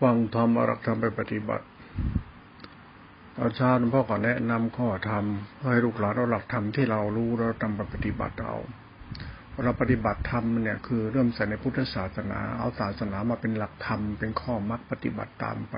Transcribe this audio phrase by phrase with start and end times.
[0.00, 1.66] ฟังธรรมอรักธรรมไปปฏิบัติ
[3.38, 5.24] อนเช้าหลวงพ่อก็แนะนำข้อธรรม
[5.62, 8.56] ให้ลูกหลานเราหลักธรรมที่เรารู้เราทำไปปฏิบัติเอา
[9.62, 15.76] เราปฏิบัติธรรมเนี่ยคือเริ่มใส่ในพุทธศาสนา เอาศาสนามาเป็นหลักธรรมเป็นข้อมรรคปฏิบัติตามไป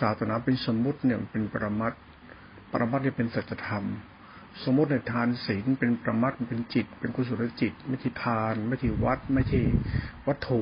[0.00, 1.92] ศาสนาเป็นสมมุติเนี่ยเป็นปรมัต
[2.70, 3.84] ปรมัตเนี่ยเป็นสัจธรรม
[4.64, 9.60] สมมติในทานศีลเป็นประมัดเป็นจิต เป็นกุศลจิต ไม่ใช่ทาน ไม่ใช่วัด ไม่ใช่
[10.26, 10.60] วัตถุ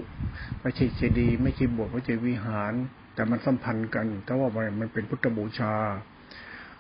[0.63, 2.73] ไม่ใช่เจดีย์ไม่ใช่บวชไม่ใช่วิหาร
[3.15, 4.49] แต่มันสัมพันธ์กันแต่ว่า
[4.81, 5.75] มันเป็นพุทธบูชา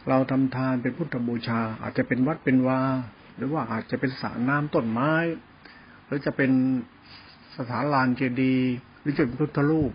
[0.08, 2.80] เราทำทานเป็นพุทธบูชา อาจจะเป็นวัดเป็นวา
[3.36, 5.12] หรือว่าอาจจะเป็นสระน้ำต้นไม้
[6.06, 6.50] หรือจะเป็น
[7.56, 9.92] สถานลานเจดีย์หรือจะเป็นพุทธรูป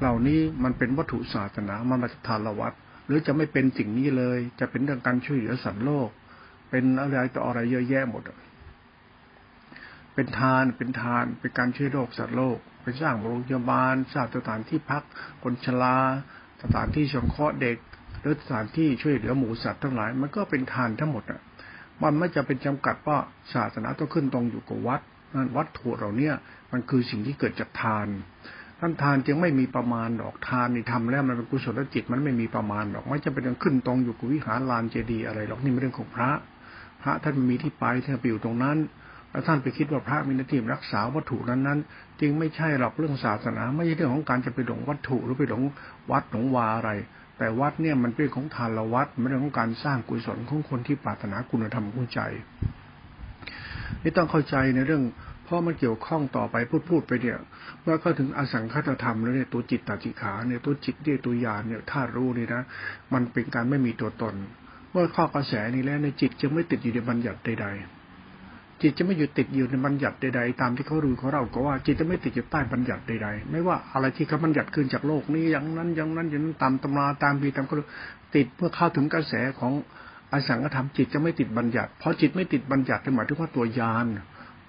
[0.00, 2.72] เหล่านี้มันเป็นวัตถุศาสนามันมาจากทานละวัด
[3.06, 6.08] หรือจะไม่เป็นสิ่งนี้เลย จะเป็นเรื่องการช่วยเหลือสัตว์โลก
[6.70, 8.22] เป็นอะไรต่ออะไรเยอะแยะหมด
[10.14, 15.02] เป็นทานเป็นทาน เป็นการช่วยโลกสัตว์โลกไปสร้างโรงพยาบาลสร้างสถานที่พัก
[15.42, 15.96] คนชรา
[16.62, 17.76] สถานที่สงเคราะห์เด็ก
[18.20, 21.40] หรือสถานที่ช่วยเหลือหมูสัตว์ทั้งหลาย มันก็เป็นทานทั้งหมดอะ
[22.02, 23.18] มันไม่จะเป็นจำกัดว่า
[23.54, 25.00] ศาสนาต้องขึ้นตรงอยู่กับวัด
[25.34, 26.34] นั่นวัดถุเราเนี่ย
[26.72, 28.06] มันคือสิ่งที่เกิดจากทาน
[28.80, 36.30] ท่านทานจึงไม่มีประมาณดอกทานนี่ทำแล้วมันเป็นกุศลจิตมันไม่มีประมาณดอกไม่จะเป็นขึ้นตรงอยู่กับวิหารลานเจดีย์อะไรหรอกนี่เป็นเรื่องของพระ
[37.02, 38.78] พระท่านมีที่ไปท่านไปอยู่ตรงนั้น
[39.30, 41.78] แล้วท่านไปคิดว่าพระมีหน้าที่รักษาวัตถุนั้นนั้น
[42.20, 45.62] จึงไม่ใช่หรอกเรื่องศาสนา ไม่ใช่เรื่องของการจะไปหลงวัตถุหรือไปหลง
[46.10, 46.90] วัดหลงวาอะไร
[47.38, 52.20] แต่วัดเนี่ยมันเป็นของทานละวัดไม่ใช่ของการสร้างกุศลของคนที่ปรารถนาคุณธรรมกุญใจ
[54.02, 55.02] นี่ต้องเข้าใจในเรื่อง
[55.44, 57.38] เพราะมันเกี่ยวข้องต่อไปพูดพูดไปเนี่ย
[57.82, 62.62] เมื่อเข้าถึงอสังคตธรรมแล้วเนี่ยตัวจิตตจิขาเนี่ยตัวจิตเนี่ยตัวยานเนี่ยธาตุรู้นี่นะ
[63.12, 64.34] มันเป็นการไม่มีตัวตน
[64.92, 77.74] เมื่อข้อกระแสนี้แล้วในจิตจะไม่ติดอยู่ในบัญญัติใดๆ จิตจะไม่อยู่ติดอยู่ในบัญญัติใดๆ ตามที่เขารู้เขาเราก็ว่าจิตจะไม่ติดอยู่ใต้บัญญัติใดๆ ไม่ว่าอะไรที่เขาบัญญัติขึ้นจากโลกนี้อย่างนั้นอย่างนั้นอย่างนั้นตามตำราตามบีตามก็
[78.34, 79.72] ติดเมื่อเข้าถึงกระแสของ
[80.32, 84.06] อสังขธรรมจิตจะไม่ติดบัญญัติ เพราะจิตไม่ติดบัญญัติหมายถึงว่าตัวยาน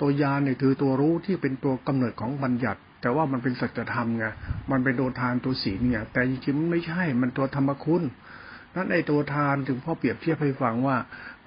[0.02, 4.26] ตัวยานเนี่ยคือตัวรู้ที่เป็นตัวกำเนิดของบัญญัติ แต่ว่ามันเป็นสัจธรรมไง
[4.72, 8.04] มันเป็นโดทานตัวศีลเนี่ยแต่จริงๆมันไม่ใช่มันตัวธรรมคุณ
[8.76, 10.98] นั้นไอตัวทานถึงพ่อเปรียบเทียบให้ฟังว่า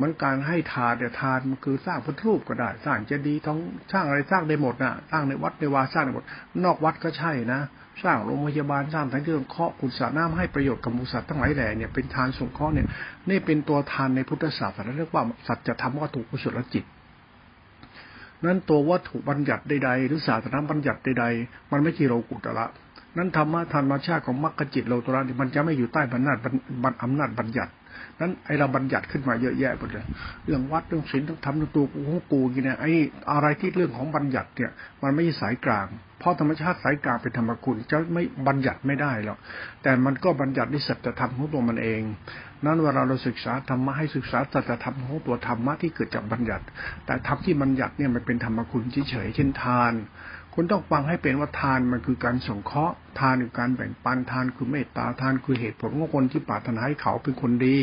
[0.00, 3.59] มันการให้ทานแต่ทานมันคือสร้างพุทธรูปก็ได้ สร้างเจดีย์ท้อง
[3.93, 6.25] สร้างอะไรสร้างได้หมดนะสร้างในวัดในวาสร้างได้หมด
[6.65, 7.60] นอกวัดก็ใช่นะ
[8.05, 12.87] สร้างโรงพยาบาลสร้างทั้งที่องเคาะขุดสระน้ำให้ประโยชน์กับมูสัตว์ทั้งหลายแหล่เนี่ยเป็นทานสงเคราะห์เนี่ย
[13.31, 16.84] นี่เป็นตัวทานในพุทธศาสนาเรียกว่าสัจธรรมวัตถุกุศลจิต
[18.44, 22.66] นั้นตัววัตถุบัญญัติใดๆหรือศาสนาบัญญัติใดๆมันไม่ใช่โลกุตละ
[23.17, 26.33] นั้นธรรมะธรรมชาติของมรรคจิตโลตระนี่มันจะไม่อยู่ใต้บรรณา
[26.83, 27.73] บัญอำนาจบัญญัติ
[28.21, 30.05] นั้นไอเราบัญญัติขึ้นมาเยอะแยะหมดเลย
[30.45, 32.87] เรื่องวัดเรื่องศีลต้องทำเรื่องตัวกูของกูกี่เนี่ยไอ
[33.33, 34.71] อะไรที่เรื่องของบัญญัติเนี่ย
[35.03, 35.87] มันไม่ใช่สายกลาง
[36.19, 39.39] เพราะธรรมชาติสายกลางเป็นธรรมคุณจะไม่บัญญัติไม่ได้หรอก
[39.83, 42.03] แต่มันก็บัญญัติในสัจธรรมของตัวมันเอง
[42.65, 46.65] นั้นเวลาเราศึกษาธรรมะให้ศึกษาสัจธรรมของตัวธรรมะที่เกิดจากบัญญัติ
[47.06, 49.93] แต่ธรรมที่บัญญัติเนี่ยมันเป็นธรรมคุณเฉยเช่นทาน
[50.55, 57.79] คุณต้องฟังให้เป็นว่าทานมันคือการสงเคราะห์ ทานคือการแบ่งปัน ทานคือเมตตา ทานคือเหตุผลของคนที่ปรารถนาให้เขาเป็นคนดี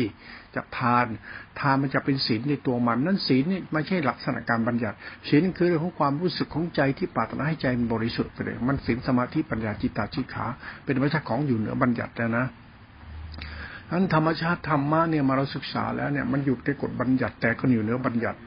[0.54, 1.06] จากทาน
[1.60, 4.96] ทานมันจะเป็นศีลในตัวมัน นั่นศีลนี่ไม่ใช่ลักษณะการบัญญัติ
[5.28, 10.46] ศีลคือเรื่องของความรู้สึกของใจที่ปรารถนาให้ใจมันบริสุทธิ์ไปเลย มันศีลสมาธิปัญญาจิตตาชิขา
[10.84, 12.46] เป็นวิชาของอยู่เหนือบัญญัติแล้วนะ
[13.90, 18.38] นั้นธรรมชาติธรรมะเนี่ยมาเราศึกษาแล้วเนี่ยมันอยู่ในกฎบัญญัติแต่ก็อยู่เหนือบัญญัติ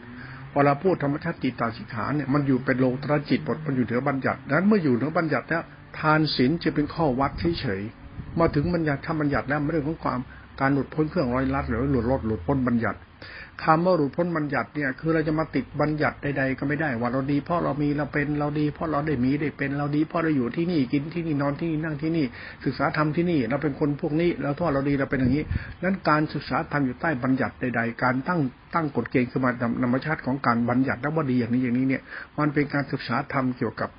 [0.54, 5.64] เวลาพูดธรรมชาติจิตตาสิกขาเนี่ยมันอยู่เป็นโลตรจิตบทมันอยู่เหนือบัญญัตินั้นเมื่ออยู่เหนือบัญญัติแล้ว
[6.00, 10.20] ทานศีลจะเป็นข้อวัดเฉยๆมาถึงบัญญัติทำบัญญัติแล้วเรื่องของความ
[10.60, 12.98] การหลุดพ้นเครื่องร้อยลัดหรือหลุดลดหลุดพ้นบัญญัติ
[13.64, 22.26] คำว่าหลุดพ้นบัญญัติเนี่ย คือเราจะมาติดบัญญัติใดๆก็ไม่ได้ ว่าเราดีเพราะเรามีเราเป็นเราดีเพราะเราได้มีได้เป็นเราดีเพราะเราอยู่ที่นี่กินที่นี่นอนที่นี่นั่งที่นี่
[22.66, 25.44] ศึกษาธรรมที่นี่ เราเป็นคนพวกนี้เราทอดเราดีเราเป็นอย่างนี้
[25.84, 28.40] นั้นการศึกษาธรรมอยู่ใต้บัญญัติใด ๆ การตั้ง
[28.74, 29.52] ตั้งกฎเกณฑ์ขึ้นมา
[29.84, 32.02] ธรรมชาติของการบัญญัติแล้วว่าดีอย่างนี้อย่างนี้เนี่ย
[32.40, 33.90] มันเป็นการศึกษาธรรมเกี่ยวกับ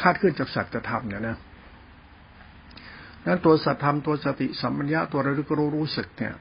[0.00, 1.36] คาดขึ้นจากสัจธรรมเนี่ยนะ
[3.26, 6.34] นั้นตัวสัจธรรมตัวสติสัมปัญญาตัวระลึกรู้รู้สึกเนี่ย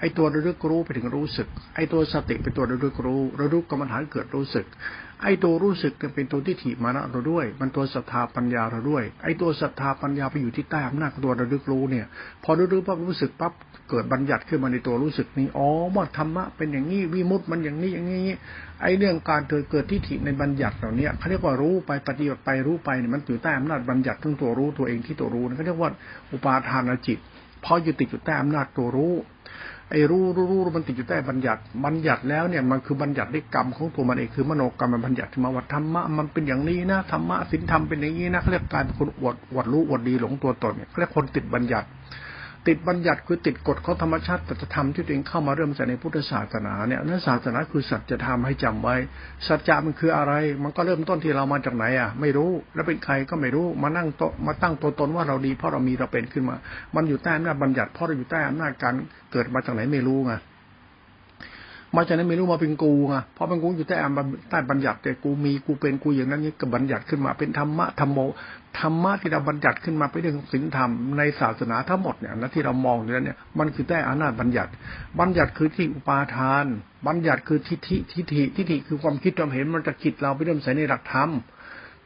[0.00, 4.66] ไอ้ตัวระลึกรู้ไปถึงรู้สึก ไอ้ตัวสติเป็นตัวระลึกรู้ระลึกกรรมฐานเกิดรู้สึก
[5.22, 12.06] ไอ้ตัวรู้สึกเป็นตัวที่ถิมานะเราด้วย มันตัวศรัทธาปัญญาเราด้วย ไอ้ตัวศรัทธาปัญญาไปอยู่ที่ใต้อำนาจตัวระลึกรู้เนี่ย
[12.44, 13.52] พอระลึกปั๊บรู้สึกปั๊บ
[13.90, 18.36] เกิดบัญญัติขึ้นมาในตัวรู้สึกนี้อ๋อว่าธรรมะเป็นอย่างนี้วิมุตต์มันอย่างนี้อย่างนี้
[18.82, 25.90] ไอ้เรื่องการเกิดเกิดที่ถิในบัญญัติเหล่านี้เขาเรียกว่ารู้ไปปฏิบัติไปรู้ไปเนี่ยมันอยู่ใต้อำนาจบัญญัติทั้งตัวรู้ตัวเองที่ตัวรู้เขาเรียกว่า
[26.32, 27.18] อุปาทานจิต
[27.64, 29.14] พออยู่ติดอยู่ใต้อำนาจตัวรู้
[29.90, 41.86] ไอ้รู้รู้รู้มันติดอยู่ใต้บัญญัติบัญญัติแล้วเนี่ยมันคือบัญญัติด้วยกรรมของตัวมันเองคือมโนกรรมมันบัญญัติมาว่าธรรมะมันเป็นอย่างนี้นะธรรมะศิลธรรมเป็นอย่างนี้นะเขาเรียกการเป็นคนอวดอวดรู้อวดดีหลงตัวตนเนี่ยเขาเรียกคนติดบัญญัติ
[42.68, 48.96] ติดบัญญัติคือติดกฎของธรรมชาติตัจธรรมที่ตัวเองเข้ามาเริ่มใส่ในพุทธศาสนาเนี่ยนั่นศาสนาคือสัจธรรมให้จำไว้
[49.46, 50.32] สัจจะมันคืออะไร
[50.62, 56.56] มันก็เริ่มต้นที่เรามาจากไหนอะ ไม่รู้แล้วเป็นใครก็ไม่รู้มานั่งโตมาตั้งตัวตนว่าเราดีเพราะเรามีเราเป็นขึ้นมา
[56.94, 58.94] มันอยู่ใต้อำนาจบัญญัติเพราะเราอยู่ใต้อำนาจการ
[59.32, 60.34] เกิดมาจากไหนไม่รู้ไง
[61.96, 63.96] มาจากนั้นไม่รู้มาเป็นกูไงเพราะเป็นกูอยู่ใต้
[64.50, 68.18] ใต้บัญญัติแต่กูมีกูเป็นกูอย่างนั้นนี่ก็บัญญัติขึ้นมาเป็นธรรมะธรรมโม
[68.80, 74.70] ธรรมะที่เราบัญญัติขึ้นมาเป็นเรื่องศีลธรรมในศาสนาทั้งหมดเนี่ยนะที่เรามองอยู่นั้นเนี่ยมันคือใต้อำนาจบัญญัติ
[75.20, 76.64] บัญญัติคือที่อุปาทาน
[77.06, 81.30] บัญญัติคือทิฏฐิทิฏฐิทิฏฐิคือความคิดความเห็นมันจะคิดเราไปเริ่มใส่ในหลักธรรม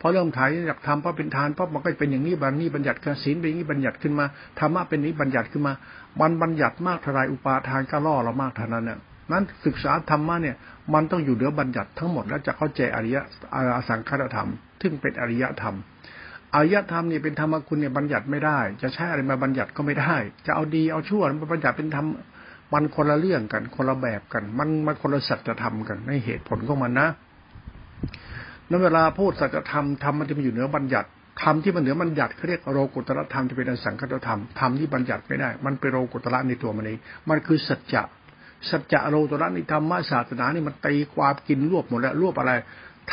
[0.01, 4.27] พอเริ่มถ่ายหลักธรรมเพราะเป็นทานเพราะมันก็เป็นอย่างนี้บางนี้บัญญัติกศีลเป็นอย่างนี้บัญญัติขึ้นมา
[4.59, 5.73] ธรรมะเป็นนี้บัญญัติขึ้นมา
[6.21, 8.99] มันบัญญัติมากทลายอุปาทานก็ล่อเรามากเท่านั้นเนี่ย
[9.33, 10.57] นั้นศึกษาธรรมะเนี่ย
[10.95, 13.17] มันต้องอยู่เหนือบัญญัติทั้งหมดแล้วจะเข้าใจอริย
[13.55, 14.51] อสังคตธรรม
[14.83, 15.77] ซึ่งเป็นอริยธรรม
[16.55, 20.17] อริยธรรมนี่เป็นธรรมคุณเนี่ยบัญญัติไม่ได้ จะใช้อะไรมาบัญญัติก็ไม่ได้
[20.47, 22.07] จะเอาดีเอาชั่วมาบัญญัติเป็นธรรม
[22.73, 27.09] มันคนละเรื่องกัน คนละแบบกัน มันมันคนละสัจธรรมกันในเหตุผลของมันนะ
[28.69, 31.09] นั้นเวลาพูดสัจธรรมธรรมมันจะมีอยู่เหนือบัญญัติ
[31.43, 36.99] ธรรมที่มันเหนือบัญญัติเขาเรียกโรกุตระธรรมจะเป็นอสังคตธรรมธรรมที่บัญญัติไม่ได้ มันเป็นโรกุตระในตัวมันเอง
[37.29, 38.03] มันคือสัจจะ
[38.71, 42.53] สัจจะโรตระในธรรมศาสนานี่มันตีความกินรวบหมดแล้วรวบอะไร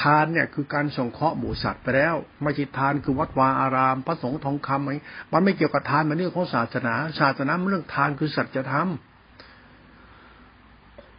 [0.02, 4.98] ทานเนี่ยคือการส่งเคราะห์หมูสัตว์ไปแล้วไม่ใช่ทานคือวัดวาอาราม พระสงฆ์ทองคำไอ้
[5.34, 8.90] มันไม่เกี่ยวกับทานมันเรื่องของศาสนา ศาสนาเรื่องทานคือสัจธรรม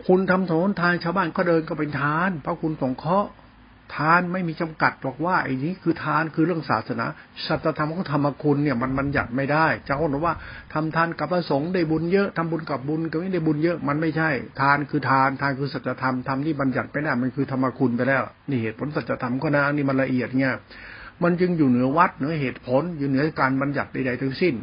[0.06, 3.28] คุณทำถนนทานชาวบ้านก็เดินก็เป็นทาน เพราะคุณส่งเคราะห์
[3.96, 7.06] ทานไม่มีจำกัดบอกว่าไอ้นี้คือทานคือเรื่องศาสนา
[7.46, 10.34] สัจธรรมของธรรมคุณเนี่ยมันบัญญัติไม่ได้จะคนบอกว่า
[10.72, 14.30] ทำทานกับพระสงฆ์ได้บุญเยอะทำบุญกับบุญก็ไม่ได้บุญเยอะมันไม่ใช่
[14.60, 20.56] ทานคือทานทานคือสัจธรรมทำที่บัญญัติไปได้มันคือธรรมคุณไปแล้ว นี่เหตุผลสัจธรรมก็นะนี่มันละเอียดเนี่ย
[21.22, 24.54] มันจึงอยู่เหนือวัดเหนือเหตุผล อยู่เหนือการบัญญัติใดๆทั้งสิ้น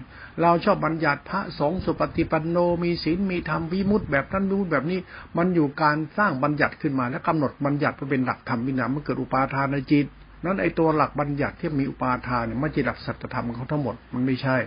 [0.42, 5.00] เราชอบบัญญัติพระสงฆ์สุปฏิปันโนมีศีลมีธรรมวิมุตต์แบบนั้นวิมุตต์แบบนี้
[5.38, 10.06] มันอยู่การสร้างบัญญัติขึ้นมาและกำหนดบัญญัติเพื่อเป็นหลักธรรมวินัยมันเกิดอุปาทานในจิต
[10.44, 14.58] นั้นไอตัวหลักบัญญัติที่มีอุปาทานเนี่ยไม่ใช่หลักสัจธรรมเขาทั้งหมดมันไม่ใช่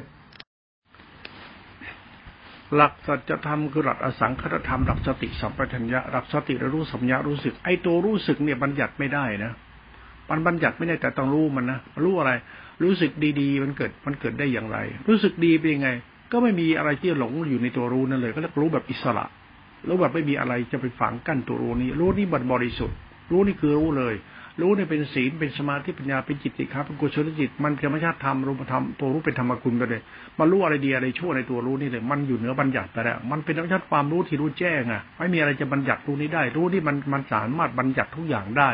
[2.76, 9.52] หลักสัจธรรมคือหลักอสังคตธรรมหลักสติสัมปชัญญะหลักสติระรู้สัมยารู้สึกไอตัวรู้สึกเนี่ยบัญญัติไม่ได้นะ
[10.30, 12.32] มันบัญญัติไม่ได้แต่ต้องรู้มันนะรู้อะไร
[12.82, 13.10] รู้สึก
[13.40, 14.78] ดีๆ มันเกิดมันเกิดได้อย่างไร
[15.08, 15.88] รู้สึกดีเป็นยังไง
[16.32, 19.24] ก็ไม่มีอะไรที่หลงอยู่ในตัวรู้นั่นเลยก็เรียกรู้แบบอิสระ
[19.88, 22.96] รู้แบบไม่มีอะไรจะไปฝังกั้นตัวรู้นี้ รู้นี่บันบริสุทธิ์
[23.32, 24.14] รู้นี่คือรู้เลย
[24.60, 30.02] รู้เนี่ยเป็นศีลเป็นสมาธิปัญญาเป็นจิตติครับเป็นกุศลจิต มันธรรมชาติธรรมรูปธรรมตัวรู้เป็นธรรมคุณไปเลย
[30.38, 38.70] มันรู้อะไรดีอะไรชั่วในตัวรู้นี่เลยมันอยู่เหนือบัญญัติไปแล้วมันเป็นธรรมชาติความรู้ที่รู้แจ้งอะไม่มีอะไรจะบัญญัติรู้นี้ได้ รู้ที่มันมันสามารถบัญญัติทุกอย่างได้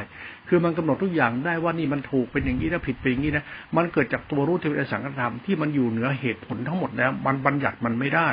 [0.48, 3.44] คือมันกำหนดทุกอย่างได้ว่านี่มันถูกเป็นอย่างนี้แล้วผิดเป็นอย่างนี้นะ
[3.76, 8.28] มันเกิดจากตัวรู้ที่เป็นสังขธรรมที่มันอยู่เหนือเหตุผลทั้งหมดแล้ว มันบัญญัติมันไม่ได้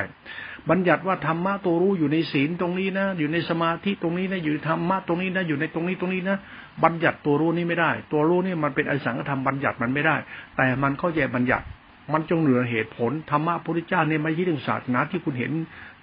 [0.70, 6.38] บัญญัติว่าธรรมะตัวรู้อยู่ในศีลตรงนี้นะ อยู่ในสมาธิตรงนี้นะอยู่ธรรมะตรงนี้นะอยู่ในตรงนี้ตรงนี้นะ
[6.84, 10.16] บัญญัติตัวรู้นี้ไม่ได้ ตัวรู้นี่มันเป็นอสังขธรรมบัญญัติมันไม่ได้
[10.58, 11.66] แต่มันเข้าใจบัญญัติ
[12.14, 15.52] มันจงเหนือเหตุผลธรรมะพระพุทธเจ้าเนี่ยไม่ใช่เรื่องศาสนาที่คุณเห็น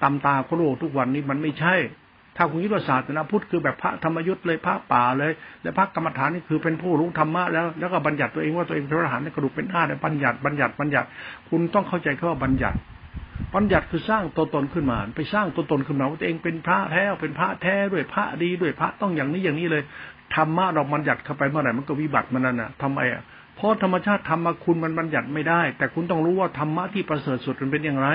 [0.03, 1.75] ตามตาโคโลทุกวันนี้มันไม่ใช่
[2.37, 5.33] ถ้าคุณคิดว่าศาสนาพุทธคือแบบพระธรรมยุทธ์เลยพระป่าเลย
[5.63, 11.07] และพระกรรมฐานนี่คือเป็นผู้รู้ธรรมะแล้วแล้วก็บัญญัติตัวเองว่าตัวเองเป็นพระอรหันต์ในกระดูกเป็นอ้าในบัญญัติบัญญัติบัญญัติ
[11.49, 12.77] คุณต้องเข้าใจคำว่าบัญญัติ
[13.55, 19.83] บัญญัติคือสร้างตัวตนขึ้นมา ไปสร้างตัวตนขึ้นมาว่าตัวเองเป็นพระแท้เป็นพระแท้ด้วยพระดีด้วยพระต้องอย่างนี้อย่างนี้เลย
[20.35, 23.23] ธรรมะเราบัญญัติเข้าไปเมื่อไหร่มันก็วิบัติมันนั่นน่ะทำไมอะ
[23.57, 28.09] เพราะธรรมชาติธรรมะคุณมันบัญญัติไม่ได้ แต่คุณต้องรู้ว่าธรรมะที่ประเสริฐสุดมันเป็นอย่างไร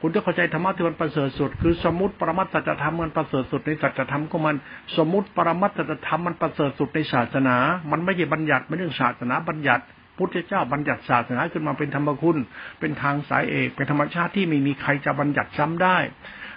[0.00, 4.56] คุณต้องเข้าใจธรรมะที่มันประเสริฐสุด คือสมมติปรมัตสัจธรรมมันประเสริฐสุดในสัจธรรมก็มัน
[4.96, 7.56] สมมติปรมัตสัจธรรมมันประเสริฐสุดในศาสนา
[7.90, 9.84] มันไม่ใช่บัญญัติไม่เรื่องศาสนาบัญญัติ
[10.16, 12.36] พุทธเจ้าบัญญัติศาสนาขึ้นมาเป็นธรรมคุณ
[12.80, 15.98] เป็นทางสายเอก เป็นธรรมชาติที่ไม่มีใครจะบัญญัติซ้ำได้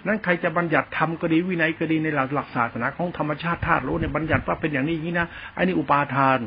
[0.07, 6.41] นั้นใครจะบัญญัติทำก็ดีวินัยก็ดีในหลักหลักศาสนาของธรรมชาติธาตุรู้เนี่ยบัญญัติว่าเป็นอย่างนี้อย่างนี้นะไอ้นี่อุปาทาน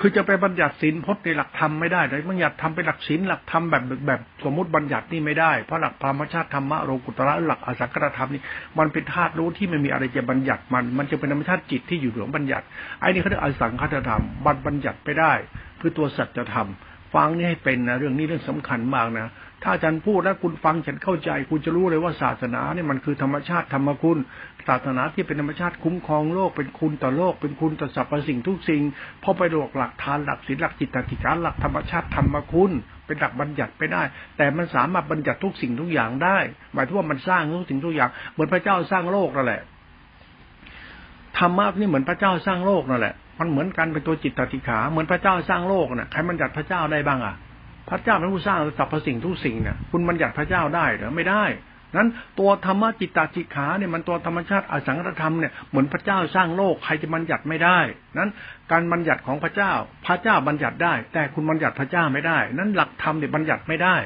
[0.00, 8.42] คือจะไปบัญญัติศีลพจน์ในหลักธรรมไม่ได้แต่บัญญัติทำเป็นหลักศีลหลักธรรมแบบแบบสมมติบัญญัตินี่ไม่ได้เพราะหลักธรรมชาติธรรมะโลกุตระหลักอสังกตธรรมนี่
[8.78, 12.64] มันเป็นธาตุรู้ที่ไม่มีอะไรจะบัญญัติมัน มันจะเป็นธรรมชาติจิตที่อยู่เหนือบัญญัติ
[13.00, 14.22] ไอ้นี่เขาเรียกอสังคตธรรม
[14.66, 15.32] บัญญัติไปได้
[15.80, 16.68] คือตัวสัจธรรม
[17.14, 19.32] ฟังนี่ให้เป็นนะเรื่องนี้เรื่องสำคัญมากนะ
[19.68, 24.18] ถ้าอาจารย์พูดแล้วคุณฟังฉันเข้าใจ คุณจะรู้เลยว่าศาสนาเนี่ยมันคือธรรมชาติธรรมคุณ
[24.68, 28.82] ศาสนาที่เป็นธรรมชาติคุ้มครองโลกเป็นคุณต่อโลก เป็นคุณต่อสรรพสิ่งทุกสิ่ง
[29.22, 32.70] พอไปหลอกหลักฐานหลักศีลหลักจิตติการหลักธรรมชาติธรรมคุณ
[33.06, 34.02] เป็นหลักบัญญัติไปได้
[34.36, 36.38] แต่มันสามารถบัญญัติทุกสิ่งทุกอย่างได้
[36.74, 39.62] หมายถึงว่ามันสร้างทุกสิ่งทุกอย่างเหมือนพระเจ้าสร้างโลกนั่นแหละ
[41.38, 47.34] ธรรมะนี่เหมือนพระเจ้าสร้างโลกนั่นแหละ มันเหมือนกันเป็นตัวจิตติขา เหมือนพระเจ้าสร้างโลกน่ะใครมันจัดพระเจ้าได้บ้างอะ
[47.90, 51.44] พระเจ้าเป็นผู้สร้างสรรพสิ่งทุกสิ่งเนี่ยคุณมันจัดพระเจ้าได้หรือไม่ได้
[51.96, 52.08] นั้น
[52.40, 57.78] ตัวธรรมจิตตจิขาเนี่ยมันตัวธรรมชาติอสังขตธรรมเนี่ยเหมือนพระเจ้าสร้างโลกใครจะบัญญัติไม่ได้
[58.18, 58.30] นั้น
[58.70, 59.72] การบัญญัติของพระเจ้า
[60.06, 63.96] พระเจ้าบัญญัติได้ แต่คุณบัญญัติพระเจ้าไม่ได้ นั้นหลักธรรมเนี่ยบัญญัติไม่ได้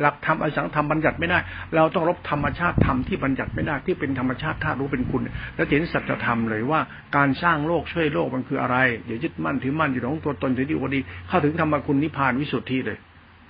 [0.00, 1.38] หลักธรรมอสังธรรมบัญญัติไม่ได้
[1.74, 5.22] เราต้องรบธรรมชาติธรรมที่บัญญัติไม่ได้ที่เป็นธรรมชาติธาตุรู้เป็นคุณ
[5.54, 6.80] แล้วเห็นสัจธรรมเลยว่า
[7.16, 8.76] การสร้างโลกช่วยโลกมันคืออะไร
[9.06, 12.98] เดี๋ยวยึดมั่นถือมั่นอยู่ของตัวตนถือดีวดีเข้าถึงธรรมคุณนิพพานวิสุทธิเลย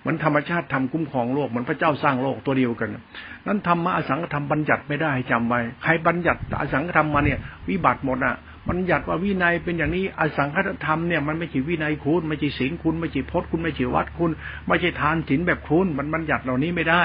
[0.06, 2.90] มันธรรมชาติทำคุ้มครองโลกเหมือนพระเจ้าสร้างโลกตัวเดียวกัน
[3.46, 8.36] นั้นธรรมะอสังขธรรมบัญญัติไม่ได้จำไว้ ใครบัญญัติอสังขธรรมมาเนี่ย วิบัติหมดอะ
[8.68, 14.30] บัญญัติว่าวินัยเป็นอย่างนี้อสังขธรรมเนี่ยมันไม่ใช่วินัยคุณไม่ใช่ศีลคุณไม่ใช่พจน์คุณไม่ใช่วัดคุณ
[14.68, 17.04] ไม่ใช่ทานศีลแบบคุณมันบัญญัติเหล่านี้ไม่ได้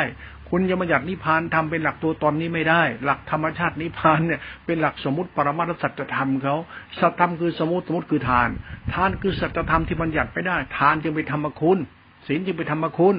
[0.50, 6.55] คุณจะบัญญัตินิพพานทำเป็นหลักตัวตนนี้ไม่ได้ หลักธรรมชาตินิพพานเนี่ยเป็นหลักสมมติปรมาสัจธรรมเขา
[7.00, 8.50] สัจธรรมคือสมมติสมมติคือทาน
[8.93, 11.79] ทานคือสัจธรรมที่บัญญัติไม่ได้ ทานจึงเป็นธรรมคุณ
[12.28, 13.16] ศีลจึงเป็นธรรมคุณ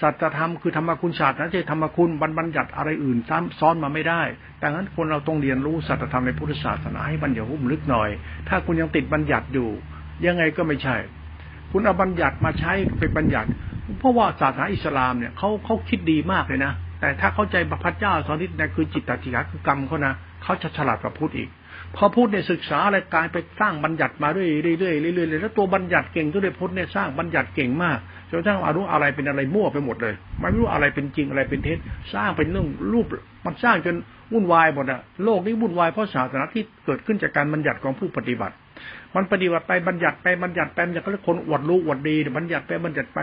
[0.00, 4.22] สัจธรรมคือธรรมคุณศาสตร์นั้นจะธรรมคุณบรรบัญญัติอะไรอื่นซ้ำซ้อนมาไม่ได้
[4.62, 8.10] ดังนั้นคนเราต้องเรียนรู้สัจธรรมในพุทธศาสนาให้บัญญัติหุ้มลึกหน่อย
[8.48, 9.68] ถ้าคุณยังติดบัญญัติอยู่
[10.26, 10.96] ยังไงก็ไม่ใช่
[11.72, 13.48] คุณเอาบัญญัติมาใช้เป็นบัญญัติ
[13.98, 21.48] เพราะว่าศาสนาอิสลามเนี่ยเขาเขาคิดดีมากเลยนะ แต่ถ้าเข้าใจพระเจ้าสอนนิดนะคือจิตตติกาคือกรรมเขานะเขาจะฉลาดกว่าพูดอีก
[21.96, 27.98] พอพูดในศึกษาอะไรกลายไปสร้างบัญญัติมาเรื่อยๆเรื่อยๆเรื่อยๆแล้วตัวบัญญัติเก่งตัวเดพุทธเนี่ยสร้างบัญญัติเก่งมาก
[28.30, 31.78] จนทั้งอารู้อะไรเป็นอะไรมั่วไปหมดเลยไม่รู้อะไรเป็นจริงอะไรเป็นเท็จ
[32.14, 33.06] สร้างเป็นเรื่องรูป
[33.44, 33.96] มันสร้างจน
[34.32, 38.54] วุ่นวายหมดอะโลกนี้วุ่นวายเพราะศาสนาที่เกิดขึ้นจากการบัญญัติของผู้ปฏิบัติ
[39.16, 43.18] มันปฏิบัติไปบัญญัติไปบัญญัติไปมันจะก็เรียกคนอวดรู้อวดดีบัญญัติไปบัญญัติไป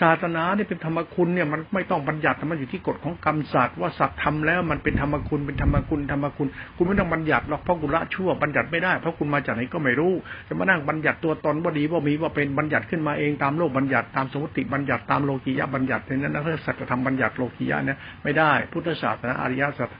[0.00, 10.12] ศาสนาเนี่ยเป็นธรรมคุณเนี่ยมันไม่ต้องบัญญัติมันอยู่ที่กฎของกรรมศาสตร์ว่าสัตว์ทำแล้วมันเป็นธรรมคุณเป็นธรรมคุณธรรมคุณ คุณไม่ต้องบัญญัติหรอกเพราะคุละชั่วบัญญัติไม่ได้เพราะคุณมาจากไหนก็ไม่รู้
[10.48, 19.90] จะมานั่งบัญญัติตัวตนว่าดีว่ามีว่าเป็นบัญญัติขึ้นมาเองตามโลกบัญญัติตามสมมติบัญญัติตามโลกียะบัญญัตินั้นนะสัจธรรมบัญญัติโลกียะเนี่ยไม่ได้ พุทธศาสนาอริยสัจ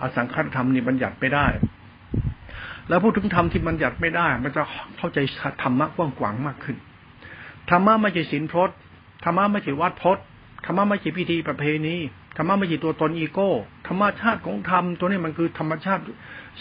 [0.00, 1.46] อสังขารธรรมนี่บัญญัติไม่ได้
[2.88, 4.62] แล้วพูดถึงธรรมที่มันหยัดไม่ได้ มันจะ
[4.98, 5.18] เข้าใจ
[5.62, 6.76] ธรรมะกว้างขวางมากขึ้น
[7.70, 8.76] ธรรมะไม่ใช่ศีลพจน์
[9.24, 10.24] ธรรมะไม่ใช่วัดพจน์
[10.66, 11.96] ธรรมะไม่ใช่พิธีประเพณี
[12.36, 13.50] ธรรมะไม่ใช่ตัวตนอีโก้
[13.88, 16.02] ธรรมชาติของธรรมตัวนี้มันคือธรรมชาติ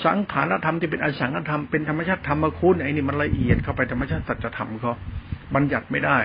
[0.06, 4.94] สังขารธรรมที่เป็นอสังขารธรรมเป็นธรรมชาติธรรมคุณไอ้นี่มันละเอียดเข้าไปธรรมชาติสัจธรรมเขา
[5.56, 6.18] บัญญัติไม่ได้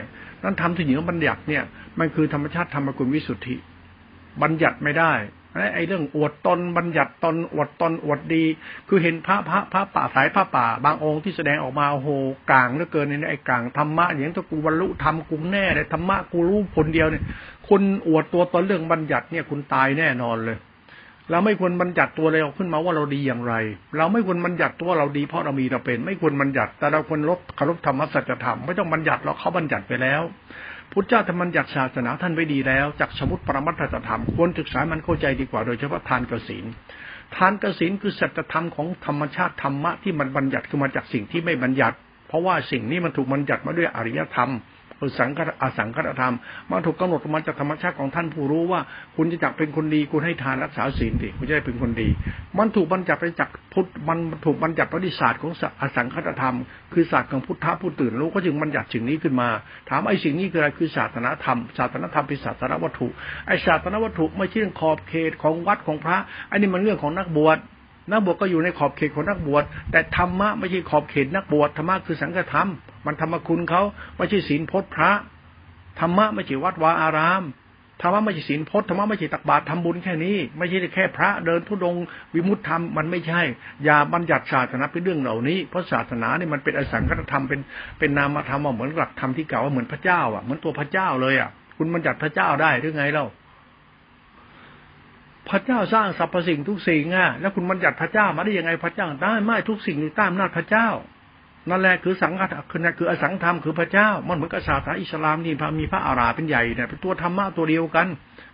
[0.43, 1.63] นั่นทำที่เหนือบัญญัติเนี่ย
[1.99, 3.57] มันคือธรรมชาติธรรมคุณวิสุทธิ
[4.43, 5.13] บัญญัติไม่ได้
[5.75, 8.45] ไอ้เรื่องอวดตนบัญญัติตนอวดตนอวดดี
[8.89, 12.09] คือเห็นพระพระพระป่าสายพระป่า บางองค์ที่แสดงออกมาโอ้โห
[12.51, 17.25] กลางเหลือเกินในไอ้กลางธรรมะอย่างตัวกูบรรลุธรรมกูแน่เลยธรรมะกูรู้ผลเดียวเนี่ย
[17.69, 20.59] คุณอวดตัวตนเรื่องบัญญัติเนี่ยคุณตายแน่นอนเลย
[21.31, 23.55] เราไม่ควรบัญญัติตัวเราขึ้นมาว่าเราดีอย่างไร
[23.97, 30.23] เราไม่ควรบัญญัติตัวเราดีเพราะเรามีเราเป็น ไม่ควรบัญญัติ แต่เราควรลบคารพธรรมสัจธรรมไม่ต้องบัญญัติเราเขาบัญญัติไปแล้ว
[30.93, 36.65] พุทธเจ้าธรรมัญญากศาสนาท่านไว้ดีแล้วจากสมุติปรมัตถธรรมควรศึกษามันเข้าใจดีกว่าโดยเฉพาะทานกสิน
[37.37, 41.97] ทานกสินคือสัจธรรมของธรรมชาติธรรมะที่มันบัญญัติขึ้นมาจากสิ่งที่ไม่บัญญัติ
[42.29, 44.51] เพราะว่าสิ่งนี้มันถูกบัญญัติมาด้วยอริยธรรม
[45.19, 46.35] สังฆอสังฆธรรม
[46.71, 48.81] มันถูกกำหนดมาจากธรรมชาติของท่านผู้รู้ว่า
[49.17, 52.09] คุณจะจักเป็นคนดี คุณให้ทานรักษาศีลดิคุณจะได้เป็นคนดี
[52.59, 56.57] มันถูกบัญญัติไปจากพุทธมันถูกบัญญัติปฏิศาสตร์ของอสังฆธรรม
[56.93, 59.49] คือศาสตร์ของพุทธะผู้ตื่นรู้ก็จึงบัญญัติสิ่งนี้ขึ้นมา
[59.89, 63.07] ถามไอ้สิ่งนี้คืออะไรคือศาสนาธรรมศาสนาธรรมเป็นศาสนาวัตถุ
[63.47, 66.19] ไอ้ศาสนาวัตถุไม่ใช่เรื่องขอบเขตของวัดของพระ
[66.51, 67.59] อันนี้มันเรื่องของนักบวช
[68.11, 72.69] นักบวชก็อยู่ในขอบเขตของนักบวชแต่ธรรมะไม่ใช่ขอบเขตนักบวชธรรมะคือสังฆธรรม
[73.07, 73.83] มันธรรมคุณเขา
[74.17, 75.13] ไม่ใช่ศีลพจน์พระ
[76.01, 77.45] ธรรมะไม่ใช่วัดวาอาราม
[78.01, 81.95] ธรรมะไม่ใช่ศีลพจน์ธรรมะไม่ใช่ตักบาตรทำบุญแค่นี้ ไม่ใช่แค่พระเดินทุดง
[82.35, 83.43] วิมุตธรรมมันไม่ใช่
[83.85, 87.61] อย่าบัญญัติศาสนาเป็นเรื่องเหล่านี้ เพราะศาสนาเนี่ยมันเป็นอสังคตธรรมเป็น
[87.99, 93.27] เป็นนามธรรมเหมือนหลักธรรมที่เก่าเหมือนพระเจ้าอะเหมือนตัวพระเจ้าเลยอะ คุณบัญญัติพระเจ้าได้หรือไงเล่า
[95.49, 100.89] พระเจ้าสร้างสรรพสิ่งทุกสิ่งอะแล้วคุณบัญญัติพระเจ้ามาได้ยังไงพระเจ้าได้ไม่ทุกสิ่งอยู่ใต้อำนาจพระเจ้า
[101.69, 108.07] นั่นแหละคือสังฆคือนั่นคืออสังธรรมคือพระเจ้า มันเหมือนกับศาสนาอิสลามนี่พระมีพระอาราเป็นใหญ่เนี่ยเป็นตัวธรรมะตัวเดียวกัน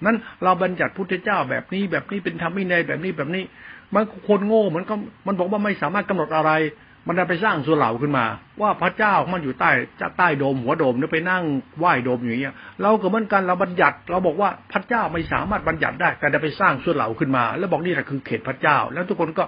[0.05, 3.45] นั้นเราบัญญัติพุทธเจ้าแบบนี้แบบนี้เป็นธรรมวินัยแบบนี้แบบนี้
[3.95, 4.95] มันคนโง่มือนก็
[5.27, 6.53] มันบอกว่าไม่สามารถกำหนดอะไร
[7.07, 8.25] มันได้ไปสร้างส่วนเหล่าขึ้นมา
[8.61, 9.71] ว่าพระเจ้ามันอยู่ใต้
[10.19, 11.43] ใต้โดมหัวโดมเนี่ยไปนั่ง
[11.79, 19.45] ไหว้โดมอย่างเงี้ยเราก็เหมือนกันเราบัญญัติเราบอกว่าพระเจ้าไม่สามารถบัญญัติได้แต่จะไปสร้างส่วนเหล่าขึ้นมา แล้วบอกนี่แหละคือเขตพระเจ้า แล้วทุกคนก็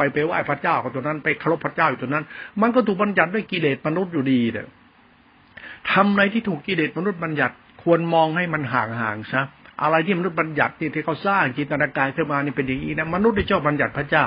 [0.00, 2.24] ไปไปไหว้พระเจ้ากับตัวนั้น ไปเคารพพระเจ้าอยู่ตัวนั้น
[2.60, 4.66] มันก็ถูกบัญญัติด้วยกิเลสมนุษย์อยู่ดีเนี่ย
[5.90, 9.42] ทำอะไรที่ถูกกิเลสมนุษย์บัญญัติควรมองให้มันห่างๆซะ
[9.82, 14.26] อะไรที่มนุษย์บัญญัติที่เขาสร้างจินตนาการขึ้นมานี่เป็นอย่างนี้นะมนุษย์ที่ชอบบัญญัติพระเจ้า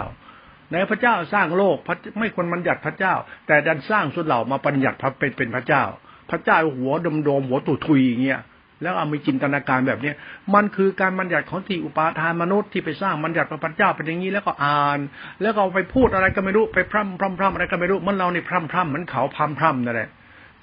[0.71, 1.77] ในพระเจ้าสร้างโลก
[2.19, 3.13] ไม่ควรบัญญัติพระเจ้า
[3.47, 5.83] แต่ดันสร้างส่วนเหล่ามาบัญญัติพระเป็นเป็นพระเจ้า
[6.29, 8.41] พระเจ้าหัวดมโดมหัวตุทุยอย่างเงี้ย
[8.83, 10.15] แล้วเอามีจินตนาการแบบเนี้ย
[10.53, 14.99] มันคือการบัญญัติของที่อุปาทานมนุษย์ที่ไปสร้างบัญญัติพระเจ้าเป็นอย่างนี้แล้วก็อ่าน
[15.41, 20.09] แล้วก็ไปพูดอะไรก็ไม่รู้ไปพร่ำพร่ำพร่ำอะไรก็ไม่รู้มันเราในพร่ำพร่ำเหมือนเขาพร่ำพร่ำนั่นแหละ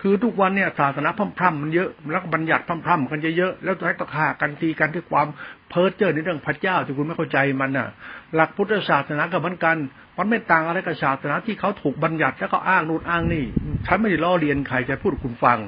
[0.05, 1.09] คือทุกวันเนี่ยศาสนา
[1.39, 5.27] พร่ำๆมันเยอะแล้วก็บัญญัติพร่ำๆกันเยอะๆแล้วให้ตะฆ่ากันตีกันด้วยความ
[5.69, 7.89] เพ้อเจ้อในเรื่องพระเจ้าที่คุณไม่เข้าใจมันน่ะ
[8.35, 9.77] หลักพุทธศาสนากับมือนกัน
[10.19, 13.45] มันไม่ต่างอะไรกับศาสนาที่เขาถูกบัญญัติแล้วก็อ้างนู่นอ้างนี่
[13.87, 15.59] ฉันไม่ได้ล้อเลียนใครจะพูดคุณฟัง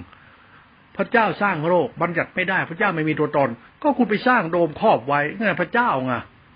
[0.97, 3.51] พระเจ้าสร้างโลกบัญญัติไม่ได้ พระเจ้าไม่มีตัวตน
[3.83, 6.13] ก็คุณไปสร้างโดมครอบไว้ไงพระเจ้าไง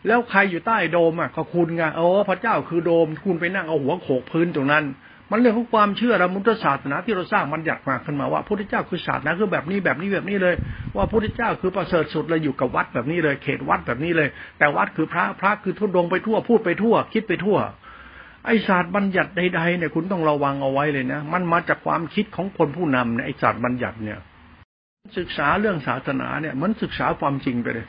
[0.06, 4.84] แล้วใครอยู่ใต้โดมอะก็คุณไงโอ้พระเจ้าคือโดมคุณไปนั่งเอาหัวโขกพื้นตรงนั้น
[5.30, 10.54] มันเรื่องของความเชื่อรามุตศาสนาที่เราสร้างมันอยากมาขึ้นมาว่าพระพุทธเจ้าคือศาสนาคือแบบนี้แบบนี้แบบนี้เลย
[10.96, 14.28] ว่าพระพุทธเจ้าคือประเสริฐสุดเลยอยู่กับวัดแบบนี้เลย เขตวัดแบบนี้เลย
[14.58, 17.58] แต่วัดคือพระพระคือทุดงไปทั่วพูดไปทั่ว คิดไปทั่ว
[18.46, 24.18] ไอศาสตร์บัญญัติใดๆเนี่ยคุณต้องระวังเอาไว้เลยนะ มันมาจากความคิดของคนผู้นำเนี่ยไอศาสตร์บัญญัติเนี่ย
[25.18, 27.86] ศึกษาเรื่องศาสนาเนี่ยมันศึกษาความจริงไปเลย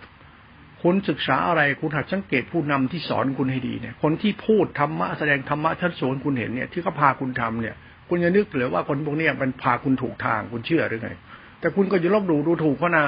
[0.84, 7.76] คุณศึกษาอะไรคุณหัดสังเกตผู้นำที่สอนคุณให้ดีเนี่ย คนที่พูดธรรมะแสดงธรรมะชัดโสนคุณเห็นเนี่ยที่เขาพาคุณทำเนี่ย
[8.10, 11.10] คุณจะนึกหรือว่าคนพวกนี้มันพาคุณถูกทางคุณเชื่อหรือไง
[11.60, 13.06] แต่คุณก็อย่าลบหลู่ดูถูกเขานะ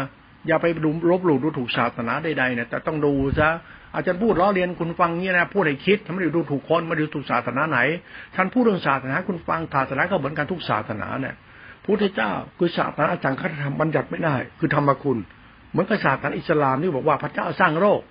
[0.47, 3.49] อย่าไปดูลบหลู่ดูถูกศาสนาใดๆเนี่ยแต่ต้องดูซะ
[3.95, 7.79] อาจารย์พูดล้อเลียนคุณฟังเนี่ยนะพูดให้คิดทำไม่ได้ดูถูกคนไม่ได้ดูถูกศาสนาไหน
[8.35, 11.35] ท่านพูดเรื่องศาสนาคุณฟังศาสนาก็เหมือนกันทุกศาสนาเนี่ย
[11.83, 15.17] พุทธเจ้าคือศาสนาอาจารย์คตธรรมบัญญัติไม่ได้ คือธรรมคุณ
[15.71, 18.01] เหมือนกับศาสนาอิสลามนี่บอกว่าพระเจ้าสร้างโลก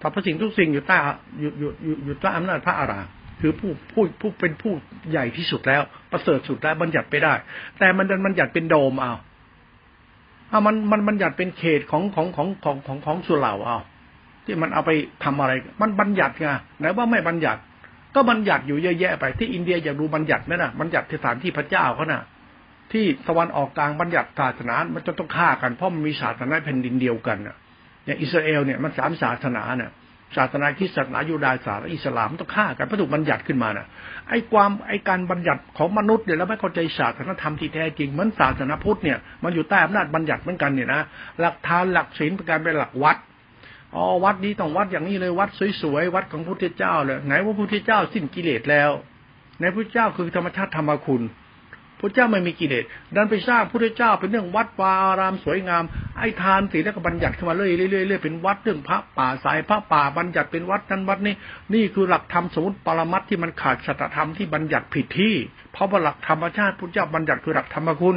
[0.00, 0.96] ถ้าพระสิ่งทุกสิ่งอยู่ใต้
[1.40, 3.06] อยู่อยู่อยู่อยู่ใต้อำนาจพระอาราม
[3.40, 4.72] คือผู้ผู้ผู้เป็นผู้
[5.10, 7.34] ใหญ่ที่สุดแล้ว ประเสริฐสุดแล้วบัญญัติไปได้
[7.78, 9.12] แต่มันดันบัญญัติเป็นโดมเอา
[10.50, 13.78] ถ้ามันมันบัญญัติเป็นเขตของของของของของของส่วนเหล่าเอา
[14.44, 14.90] ที่มันเอาไป
[15.24, 16.46] ทำอะไร มันบัญญัติไง
[16.78, 17.60] ไหนว่าไม่บัญญัติ
[18.14, 22.22] ก็บัญญัติอยู่เยอะแยะไปที่อินเดียอยากดูบัญญัติไหมนะบัญญัติสถานที่พระเจ้าเขานะ่ะ
[22.92, 27.56] ที่ตะวันออกกลางบัญญัติศาสนามันจะต้องฆ่ากันเพราะมันมีศาสนาแผ่นดินเดียวกันนะ
[28.04, 29.90] อย่างอิสราเอลเนี่ยมันสามศาสนาเนี่ย
[30.36, 33.86] ศาสนาคริสต์ศาสนายูดาห์ศาสนาอิสลามต้องฆ่ากันพระถูกบัญญัติขึ้นมาน่ะ
[34.28, 41.00] ไอ้ความไอ้การบัญญัติของมนุษย์เนี่ยแล้วไม่เข้าใจศาสนาธรรมที่แท้จริงเหมือนศาสนาพุทธเนี่ยมันอยู่ใต้อำนาจบัญญัติเหมือนกันเนี่ยนะ
[41.40, 43.16] หลักฐานหลักศีลเป็นการเป็นหลักวัด
[43.96, 45.50] อ๋อวัดนี้ต้องวัดอย่างนี้เลยวัด
[45.82, 48.90] สวยๆวัดของพระพุทธเจ้าเลยไหนว่าพระพุทธเจ้าสิ้นกิเลสแล้ว
[49.60, 51.22] ในพระพุทธเจ้าคือธรรมชาติธรรมคุณ
[52.00, 55.84] พระเจ้าไม่มีกิเลสดันไปสร้างพระเจ้าเป็นเรื่องวัดวาอารามสวยงาม
[56.18, 61.34] ไอ้ทานสีแล้วก็บัญญัติขึ้นมาเรื่อยๆเรื่อยๆเป็นวัดเรื่องพระป่าสายพระป่าบัญญัติเป็นวัดนั้นวัดนี้
[61.74, 65.34] นี่คือหลักธรรมสมุติปรมัตที่มันขาดสัตธรรมที่บัญญัติผิดที่
[65.72, 68.16] เพราะว่าหลักธรรมชาติพระเจ้าบัญญัติคือหลักธรรมคุณ